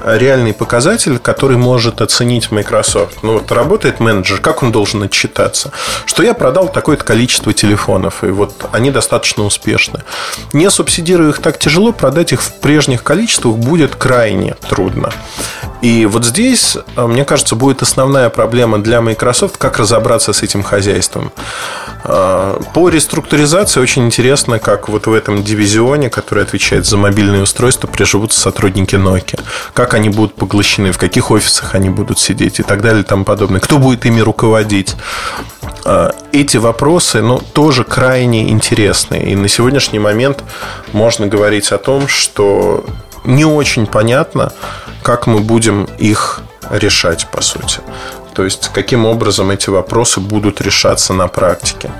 реальный 0.05 0.53
показатель, 0.53 1.19
который 1.19 1.57
может 1.57 2.01
оценить 2.01 2.51
Microsoft. 2.51 3.23
Ну, 3.23 3.33
вот 3.33 3.51
работает 3.51 3.99
менеджер, 3.99 4.39
как 4.39 4.63
он 4.63 4.71
должен 4.71 5.03
отчитаться? 5.03 5.71
Что 6.05 6.23
я 6.23 6.33
продал 6.33 6.69
такое-то 6.69 7.03
количество 7.03 7.53
телефонов, 7.53 8.23
и 8.23 8.27
вот 8.27 8.65
они 8.71 8.91
достаточно 8.91 9.43
успешны. 9.43 10.03
Не 10.53 10.69
субсидируя 10.69 11.29
их 11.29 11.39
так 11.39 11.59
тяжело, 11.59 11.91
продать 11.91 12.33
их 12.33 12.41
в 12.41 12.53
прежних 12.59 13.03
количествах 13.03 13.55
будет 13.55 13.95
крайне 13.95 14.55
трудно. 14.69 15.11
И 15.81 16.05
вот 16.05 16.25
здесь, 16.25 16.77
мне 16.95 17.25
кажется, 17.25 17.55
будет 17.55 17.81
основная 17.81 18.29
проблема 18.29 18.77
для 18.77 19.01
Microsoft, 19.01 19.57
как 19.57 19.77
разобраться 19.79 20.31
с 20.33 20.43
этим 20.43 20.61
хозяйством. 20.63 21.31
А, 22.03 22.59
по 22.73 22.89
реструктуризации 22.89 23.79
очень 23.79 24.05
интересно, 24.05 24.59
как 24.59 24.89
вот 24.89 25.07
в 25.07 25.13
этом 25.13 25.43
дивизионе, 25.43 26.09
который 26.09 26.43
отвечает 26.43 26.85
за 26.85 26.97
мобильные 26.97 27.43
устройства, 27.43 27.87
приживутся 27.87 28.39
сотрудники 28.39 28.95
Nokia. 28.95 29.39
Как 29.73 29.93
они 29.93 30.09
будут 30.09 30.35
поглощены, 30.35 30.91
в 30.91 30.97
каких 30.97 31.31
офисах 31.31 31.75
они 31.75 31.89
будут 31.89 32.19
сидеть 32.19 32.59
и 32.59 32.63
так 32.63 32.81
далее 32.81 33.03
и 33.03 33.05
тому 33.05 33.23
подобное. 33.23 33.59
Кто 33.59 33.77
будет 33.77 34.05
ими 34.05 34.21
руководить? 34.21 34.95
А, 35.85 36.13
эти 36.31 36.57
вопросы 36.57 37.21
ну, 37.21 37.39
тоже 37.39 37.83
крайне 37.83 38.49
интересные. 38.49 39.31
И 39.31 39.35
на 39.35 39.47
сегодняшний 39.47 39.99
момент 39.99 40.43
можно 40.93 41.27
говорить 41.27 41.71
о 41.71 41.77
том, 41.77 42.07
что 42.07 42.85
не 43.23 43.45
очень 43.45 43.85
понятно, 43.85 44.51
как 45.03 45.27
мы 45.27 45.39
будем 45.39 45.85
их 45.97 46.41
решать, 46.69 47.27
по 47.31 47.41
сути. 47.41 47.79
То 48.33 48.43
есть, 48.43 48.69
каким 48.73 49.05
образом 49.05 49.51
эти 49.51 49.69
вопросы 49.69 50.19
будут 50.19 50.61
решаться 50.61 51.13
на 51.13 51.27
практике. 51.27 51.91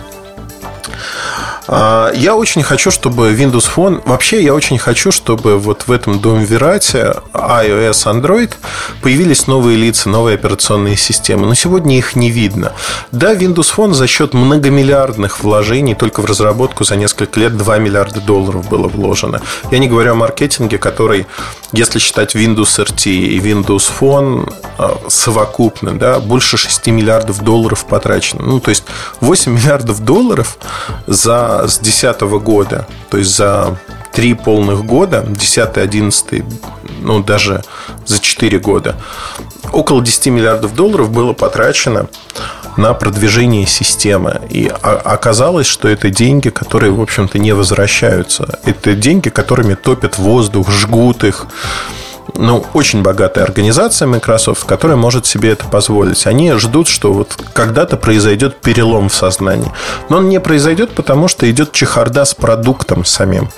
А, 1.68 2.12
я 2.14 2.36
очень 2.36 2.64
хочу, 2.64 2.92
чтобы 2.92 3.34
Windows 3.34 3.70
Phone... 3.74 4.02
Вообще, 4.06 4.44
я 4.44 4.54
очень 4.54 4.78
хочу, 4.78 5.12
чтобы 5.12 5.58
вот 5.58 5.88
в 5.88 5.92
этом 5.92 6.20
доме 6.20 6.46
Верате 6.46 7.16
iOS, 7.34 8.06
Android 8.06 8.52
появились 9.02 9.48
новые 9.48 9.78
лица, 9.78 10.10
новые 10.10 10.36
операционные 10.36 10.98
системы. 10.98 11.48
Но 11.48 11.54
сегодня 11.54 11.98
их 11.98 12.16
не 12.16 12.32
видно. 12.32 12.74
Да, 13.12 13.34
Windows 13.34 13.74
Phone 13.76 13.94
за 13.94 14.08
счет 14.08 14.34
многомиллиардных 14.34 15.44
вложений 15.44 15.96
только 15.96 16.22
в 16.22 16.26
разработку 16.26 16.84
за 16.84 16.96
несколько 16.96 17.40
лет 17.40 17.58
2 17.58 17.78
миллиарда 17.78 18.22
долларов 18.22 18.68
было 18.70 18.88
вложено. 18.88 19.42
Я 19.70 19.78
не 19.78 19.88
говорю 19.88 20.14
о 20.14 20.16
маркетинге, 20.16 20.78
который, 20.78 21.28
если 21.72 22.00
считать 22.00 22.36
Windows 22.36 22.84
RT 22.84 23.12
и 23.12 23.40
Windows 23.40 23.90
Phone 24.00 24.52
а, 24.78 25.00
совокупно, 25.08 25.98
да, 25.98 26.20
больше 26.20 26.58
6 26.58 26.88
миллиардов 26.88 27.44
долларов 27.44 27.86
потрачено. 27.86 28.44
Ну, 28.44 28.60
то 28.60 28.70
есть 28.70 28.84
8 29.20 29.52
миллиардов 29.54 30.00
долларов 30.04 30.58
за 31.08 31.51
с 31.68 31.80
2010 31.80 32.22
года, 32.44 32.88
то 33.10 33.18
есть 33.18 33.36
за 33.36 33.78
три 34.12 34.34
полных 34.34 34.86
года, 34.86 35.26
10 35.28 35.78
11 35.78 36.44
ну 37.02 37.24
даже 37.24 37.64
за 38.06 38.20
4 38.20 38.60
года, 38.60 38.96
около 39.72 40.02
10 40.04 40.28
миллиардов 40.28 40.76
долларов 40.76 41.12
было 41.12 41.34
потрачено 41.34 42.08
на 42.78 42.94
продвижение 42.94 43.66
системы. 43.66 44.42
И 44.50 44.72
оказалось, 44.82 45.68
что 45.68 45.88
это 45.88 46.10
деньги, 46.10 46.50
которые, 46.50 46.92
в 46.92 47.02
общем-то, 47.02 47.38
не 47.38 47.54
возвращаются. 47.54 48.60
Это 48.64 48.94
деньги, 48.94 49.30
которыми 49.30 49.74
топят 49.74 50.18
воздух, 50.18 50.72
жгут 50.72 51.24
их, 51.24 51.48
ну, 52.36 52.66
очень 52.74 53.02
богатая 53.04 53.44
организация 53.44 54.08
Microsoft, 54.08 54.66
которая 54.66 54.98
может 54.98 55.26
себе 55.26 55.52
это 55.52 55.66
позволить. 55.66 56.26
Они 56.28 56.52
ждут, 56.54 56.88
что 56.88 57.14
вот 57.14 57.38
когда-то 57.54 57.98
произойдет 57.98 58.62
перелом 58.62 59.10
в 59.10 59.14
сознании. 59.14 59.72
Но 60.10 60.18
он 60.18 60.30
не 60.30 60.40
произойдет, 60.40 60.92
потому 60.92 61.28
что 61.28 61.50
идет 61.50 61.72
чехарда 61.72 62.26
с 62.26 62.34
продуктом 62.34 63.06
самим. 63.06 63.50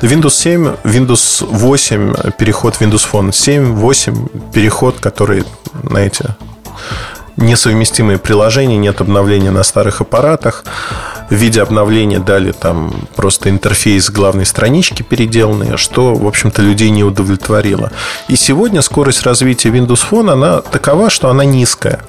Windows 0.00 0.30
7, 0.30 0.74
Windows 0.84 1.46
8, 1.46 2.32
переход 2.38 2.76
Windows 2.80 3.06
Phone 3.10 3.32
7, 3.32 3.74
8, 3.74 4.28
переход, 4.52 4.96
который, 5.00 5.44
знаете, 5.84 6.36
несовместимые 7.36 8.18
приложения, 8.18 8.76
нет 8.76 9.00
обновления 9.00 9.50
на 9.50 9.62
старых 9.62 10.00
аппаратах. 10.00 10.64
В 11.30 11.34
виде 11.34 11.62
обновления 11.62 12.18
дали 12.18 12.52
там 12.52 12.92
просто 13.16 13.48
интерфейс 13.48 14.10
главной 14.10 14.44
странички 14.44 15.02
переделанный, 15.02 15.76
что, 15.78 16.14
в 16.14 16.26
общем-то, 16.26 16.60
людей 16.60 16.90
не 16.90 17.04
удовлетворило. 17.04 17.90
И 18.28 18.36
сегодня 18.36 18.82
скорость 18.82 19.22
развития 19.22 19.70
Windows 19.70 20.04
Phone, 20.10 20.32
она 20.32 20.60
такова, 20.60 21.08
что 21.08 21.30
она 21.30 21.44
низкая. 21.44 22.00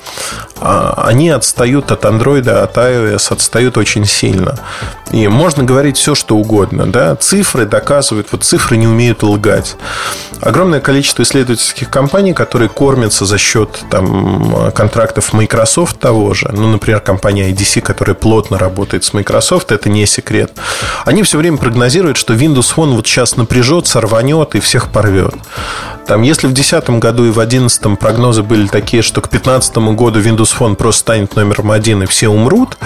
А 0.59 1.05
они 1.07 1.29
отстают 1.29 1.91
от 1.91 2.05
Android, 2.05 2.49
от 2.49 2.77
iOS, 2.77 3.33
отстают 3.33 3.77
очень 3.77 4.05
сильно. 4.05 4.59
И 5.11 5.27
можно 5.27 5.63
говорить 5.63 5.97
все, 5.97 6.15
что 6.15 6.35
угодно. 6.35 6.85
Да? 6.87 7.15
Цифры 7.15 7.65
доказывают, 7.65 8.27
вот 8.31 8.43
цифры 8.43 8.77
не 8.77 8.87
умеют 8.87 9.23
лгать. 9.23 9.75
Огромное 10.41 10.79
количество 10.79 11.23
исследовательских 11.23 11.89
компаний, 11.89 12.33
которые 12.33 12.69
кормятся 12.69 13.25
за 13.25 13.37
счет 13.37 13.83
там, 13.89 14.71
контрактов 15.13 15.33
Microsoft 15.33 15.99
того 15.99 16.33
же, 16.33 16.49
ну, 16.51 16.67
например, 16.67 16.99
компания 16.99 17.51
IDC, 17.51 17.81
которая 17.81 18.15
плотно 18.15 18.57
работает 18.57 19.03
с 19.03 19.13
Microsoft, 19.13 19.71
это 19.71 19.89
не 19.89 20.05
секрет, 20.05 20.51
они 21.05 21.23
все 21.23 21.37
время 21.37 21.57
прогнозируют, 21.57 22.17
что 22.17 22.33
Windows 22.33 22.73
Phone 22.75 22.95
вот 22.95 23.07
сейчас 23.07 23.37
напряжется, 23.37 24.01
рванет 24.01 24.55
и 24.55 24.59
всех 24.59 24.91
порвет. 24.91 25.33
Там, 26.07 26.23
если 26.23 26.47
в 26.47 26.53
2010 26.53 26.99
году 26.99 27.25
и 27.25 27.29
в 27.29 27.35
2011 27.35 27.99
прогнозы 27.99 28.41
были 28.41 28.67
такие, 28.67 29.03
что 29.03 29.21
к 29.21 29.29
2015 29.29 29.77
году 29.95 30.19
Windows 30.19 30.53
Phone 30.57 30.75
просто 30.75 31.01
станет 31.01 31.35
номером 31.35 31.71
один 31.71 32.03
и 32.03 32.05
все 32.05 32.29
умрут, 32.29 32.77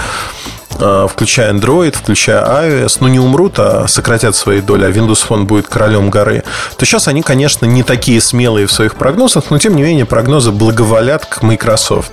включая 1.09 1.53
Android, 1.53 1.95
включая 1.95 2.43
iOS, 2.43 2.97
ну 2.99 3.07
не 3.07 3.19
умрут, 3.19 3.59
а 3.59 3.87
сократят 3.87 4.35
свои 4.35 4.61
доли, 4.61 4.85
а 4.85 4.89
Windows 4.89 5.25
Phone 5.27 5.43
будет 5.43 5.67
королем 5.67 6.09
горы, 6.09 6.43
то 6.77 6.85
сейчас 6.85 7.07
они, 7.07 7.21
конечно, 7.21 7.65
не 7.65 7.83
такие 7.83 8.21
смелые 8.21 8.67
в 8.67 8.71
своих 8.71 8.95
прогнозах, 8.95 9.45
но 9.49 9.59
тем 9.59 9.75
не 9.75 9.83
менее 9.83 10.05
прогнозы 10.05 10.51
благоволят 10.51 11.25
к 11.25 11.41
Microsoft. 11.41 12.11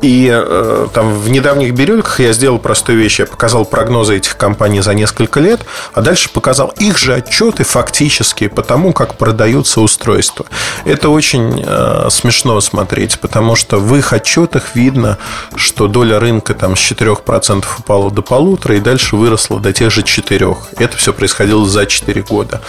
И 0.00 0.28
э, 0.32 0.88
там 0.92 1.14
в 1.14 1.28
недавних 1.30 1.74
бирюльках 1.74 2.20
я 2.20 2.32
сделал 2.32 2.58
простую 2.58 2.98
вещь. 2.98 3.20
Я 3.20 3.26
показал 3.26 3.64
прогнозы 3.64 4.16
этих 4.16 4.36
компаний 4.36 4.80
за 4.80 4.94
несколько 4.94 5.38
лет, 5.40 5.60
а 5.94 6.00
дальше 6.02 6.28
показал 6.28 6.72
их 6.78 6.98
же 6.98 7.14
отчеты 7.14 7.64
фактически 7.64 8.48
по 8.48 8.62
тому, 8.62 8.92
как 8.92 9.16
продаются 9.16 9.80
устройства. 9.80 10.46
Это 10.84 11.08
очень 11.08 11.62
э, 11.64 12.08
смешно 12.10 12.60
смотреть, 12.60 13.20
потому 13.20 13.54
что 13.54 13.78
в 13.78 13.94
их 13.96 14.12
отчетах 14.12 14.74
видно, 14.74 15.18
что 15.54 15.86
доля 15.86 16.18
рынка 16.18 16.54
там 16.54 16.76
с 16.76 16.80
4% 16.80 17.64
упала 17.80 18.10
до 18.10 18.22
полутора 18.22 18.76
и 18.76 18.80
дальше 18.80 19.16
выросла 19.16 19.60
до 19.60 19.72
тех 19.72 19.90
же 19.90 20.02
четырех. 20.02 20.58
Это 20.76 20.96
все 20.96 21.12
происходило 21.12 21.66
за 21.66 21.86
4 21.86 22.22
года. 22.22 22.60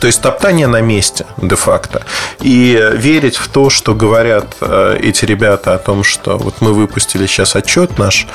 То 0.00 0.06
есть 0.06 0.20
топтание 0.20 0.66
на 0.66 0.80
месте 0.80 1.26
де-факто. 1.36 2.02
И 2.40 2.80
верить 2.94 3.36
в 3.36 3.48
то, 3.48 3.70
что 3.70 3.94
говорят 3.94 4.56
э, 4.60 4.98
эти 5.02 5.24
ребята 5.24 5.74
о 5.74 5.78
том, 5.78 6.04
что 6.04 6.38
вот 6.38 6.60
мы 6.60 6.72
выпустили 6.72 7.26
сейчас 7.26 7.56
отчет 7.56 7.98
наш 7.98 8.26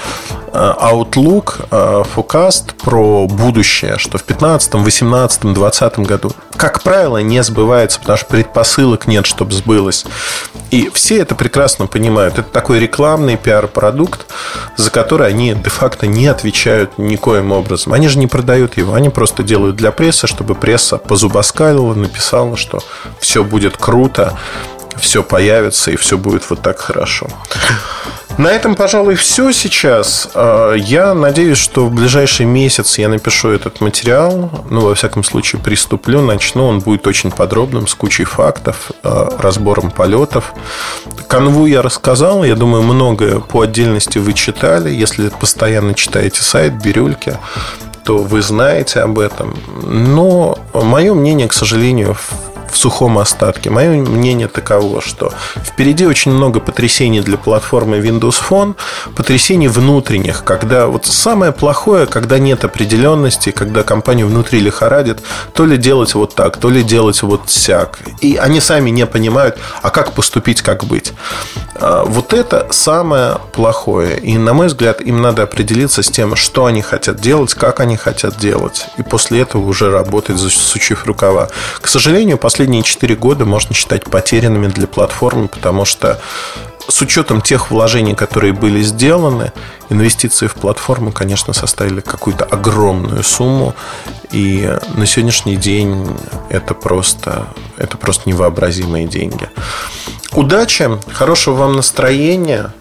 э, 0.53 0.57
Outlook, 0.57 1.65
э, 1.71 2.03
Forecast 2.15 2.75
про 2.83 3.27
будущее, 3.27 3.97
что 3.97 4.17
в 4.17 4.23
15, 4.23 4.73
18, 4.75 5.53
20 5.53 5.99
году, 5.99 6.31
как 6.57 6.83
правило, 6.83 7.17
не 7.17 7.43
сбывается, 7.43 7.99
потому 7.99 8.17
что 8.17 8.27
предпосылок 8.27 9.07
нет, 9.07 9.25
чтобы 9.25 9.53
сбылось. 9.53 10.05
И 10.71 10.89
все 10.93 11.19
это 11.19 11.35
прекрасно 11.35 11.87
понимают. 11.87 12.39
Это 12.39 12.49
такой 12.49 12.79
рекламный 12.79 13.37
пиар-продукт, 13.37 14.25
за 14.77 14.89
который 14.89 15.27
они 15.27 15.53
де-факто 15.53 16.07
не 16.07 16.27
отвечают 16.27 16.97
никоим 16.97 17.51
образом. 17.51 17.93
Они 17.93 18.07
же 18.07 18.17
не 18.17 18.27
продают 18.27 18.77
его, 18.77 18.93
они 18.93 19.09
просто 19.09 19.43
делают 19.43 19.75
для 19.75 19.91
прессы, 19.91 20.27
чтобы 20.27 20.55
пресса 20.55 20.97
позубоскалила, 20.97 21.93
написала, 21.93 22.57
что 22.57 22.79
все 23.19 23.43
будет 23.43 23.77
круто, 23.77 24.37
все 24.99 25.23
появится 25.23 25.91
и 25.91 25.95
все 25.95 26.17
будет 26.17 26.49
вот 26.49 26.61
так 26.61 26.79
хорошо. 26.79 27.27
На 28.37 28.49
этом, 28.49 28.75
пожалуй, 28.75 29.15
все 29.15 29.53
сейчас. 29.53 30.29
А, 30.33 30.73
я 30.73 31.13
надеюсь, 31.13 31.57
что 31.57 31.85
в 31.85 31.91
ближайший 31.91 32.45
месяц 32.45 32.97
я 32.97 33.07
напишу 33.07 33.49
этот 33.49 33.79
материал. 33.79 34.51
Ну, 34.69 34.81
во 34.81 34.95
всяком 34.95 35.23
случае, 35.23 35.61
приступлю, 35.61 36.21
начну. 36.21 36.67
Он 36.67 36.79
будет 36.79 37.07
очень 37.07 37.31
подробным, 37.31 37.87
с 37.87 37.95
кучей 37.95 38.25
фактов, 38.25 38.91
а, 39.03 39.29
разбором 39.39 39.89
полетов. 39.89 40.53
Канву 41.29 41.65
я 41.65 41.81
рассказал. 41.81 42.43
Я 42.43 42.55
думаю, 42.55 42.83
многое 42.83 43.39
по 43.39 43.61
отдельности 43.61 44.17
вы 44.17 44.33
читали. 44.33 44.89
Если 44.89 45.29
постоянно 45.29 45.93
читаете 45.93 46.41
сайт 46.41 46.73
Бирюльки, 46.83 47.37
то 48.03 48.17
вы 48.17 48.41
знаете 48.41 48.99
об 48.99 49.17
этом. 49.17 49.55
Но 49.81 50.59
мое 50.73 51.13
мнение, 51.13 51.47
к 51.47 51.53
сожалению, 51.53 52.17
в 52.75 52.77
сухом 52.77 53.17
остатке. 53.17 53.69
Мое 53.69 54.01
мнение 54.01 54.49
таково, 54.49 55.01
что 55.01 55.31
впереди 55.55 56.05
очень 56.05 56.31
много 56.31 56.59
потрясений 56.59 57.21
для 57.21 57.37
платформы 57.37 57.99
Windows 57.99 58.35
Phone, 58.49 58.75
потрясений 59.15 59.69
внутренних, 59.69 60.43
когда 60.43 60.87
вот 60.87 61.05
самое 61.05 61.53
плохое, 61.53 62.05
когда 62.05 62.37
нет 62.37 62.65
определенности, 62.65 63.51
когда 63.51 63.83
компанию 63.83 64.27
внутри 64.27 64.59
лихорадит, 64.59 65.19
то 65.53 65.65
ли 65.65 65.77
делать 65.77 66.15
вот 66.15 66.35
так, 66.35 66.57
то 66.57 66.69
ли 66.69 66.83
делать 66.83 67.23
вот 67.23 67.49
сяк. 67.49 67.99
И 68.19 68.35
они 68.35 68.59
сами 68.59 68.89
не 68.89 69.05
понимают, 69.05 69.57
а 69.81 69.89
как 69.89 70.11
поступить, 70.11 70.61
как 70.61 70.83
быть. 70.83 71.13
А, 71.75 72.03
вот 72.03 72.33
это 72.33 72.67
самое 72.71 73.37
плохое. 73.53 74.19
И, 74.19 74.37
на 74.37 74.53
мой 74.53 74.67
взгляд, 74.67 74.99
им 74.99 75.21
надо 75.21 75.43
определиться 75.43 76.03
с 76.03 76.11
тем, 76.11 76.35
что 76.35 76.65
они 76.65 76.81
хотят 76.81 77.21
делать, 77.21 77.53
как 77.53 77.79
они 77.79 77.95
хотят 77.95 78.37
делать. 78.37 78.87
И 78.97 79.03
после 79.03 79.41
этого 79.41 79.65
уже 79.65 79.89
работать, 79.91 80.37
засучив 80.37 81.05
рукава. 81.05 81.47
К 81.79 81.87
сожалению, 81.87 82.37
последние 82.65 82.81
4 82.81 83.15
года 83.15 83.45
можно 83.45 83.75
считать 83.75 84.05
потерянными 84.05 84.65
для 84.65 84.87
платформы, 84.87 85.47
потому 85.47 85.85
что 85.85 86.19
с 86.87 86.99
учетом 86.99 87.39
тех 87.39 87.69
вложений, 87.69 88.15
которые 88.15 88.53
были 88.53 88.81
сделаны, 88.81 89.51
инвестиции 89.89 90.47
в 90.47 90.55
платформу, 90.55 91.11
конечно, 91.11 91.53
составили 91.53 92.01
какую-то 92.01 92.43
огромную 92.43 93.21
сумму. 93.21 93.75
И 94.31 94.67
на 94.95 95.05
сегодняшний 95.05 95.57
день 95.57 96.07
это 96.49 96.73
просто, 96.73 97.45
это 97.77 97.97
просто 97.97 98.27
невообразимые 98.27 99.05
деньги. 99.05 99.47
Удачи, 100.31 100.89
хорошего 101.13 101.53
вам 101.53 101.75
настроения. 101.75 102.73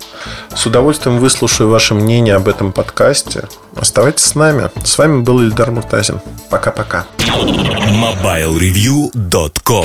С 0.54 0.66
удовольствием 0.66 1.18
выслушаю 1.18 1.68
ваше 1.68 1.94
мнение 1.94 2.34
об 2.34 2.48
этом 2.48 2.72
подкасте. 2.72 3.48
Оставайтесь 3.76 4.24
с 4.24 4.34
нами. 4.34 4.70
С 4.84 4.98
вами 4.98 5.22
был 5.22 5.40
Ильдар 5.40 5.70
Муртазин. 5.70 6.20
Пока-пока. 6.50 7.06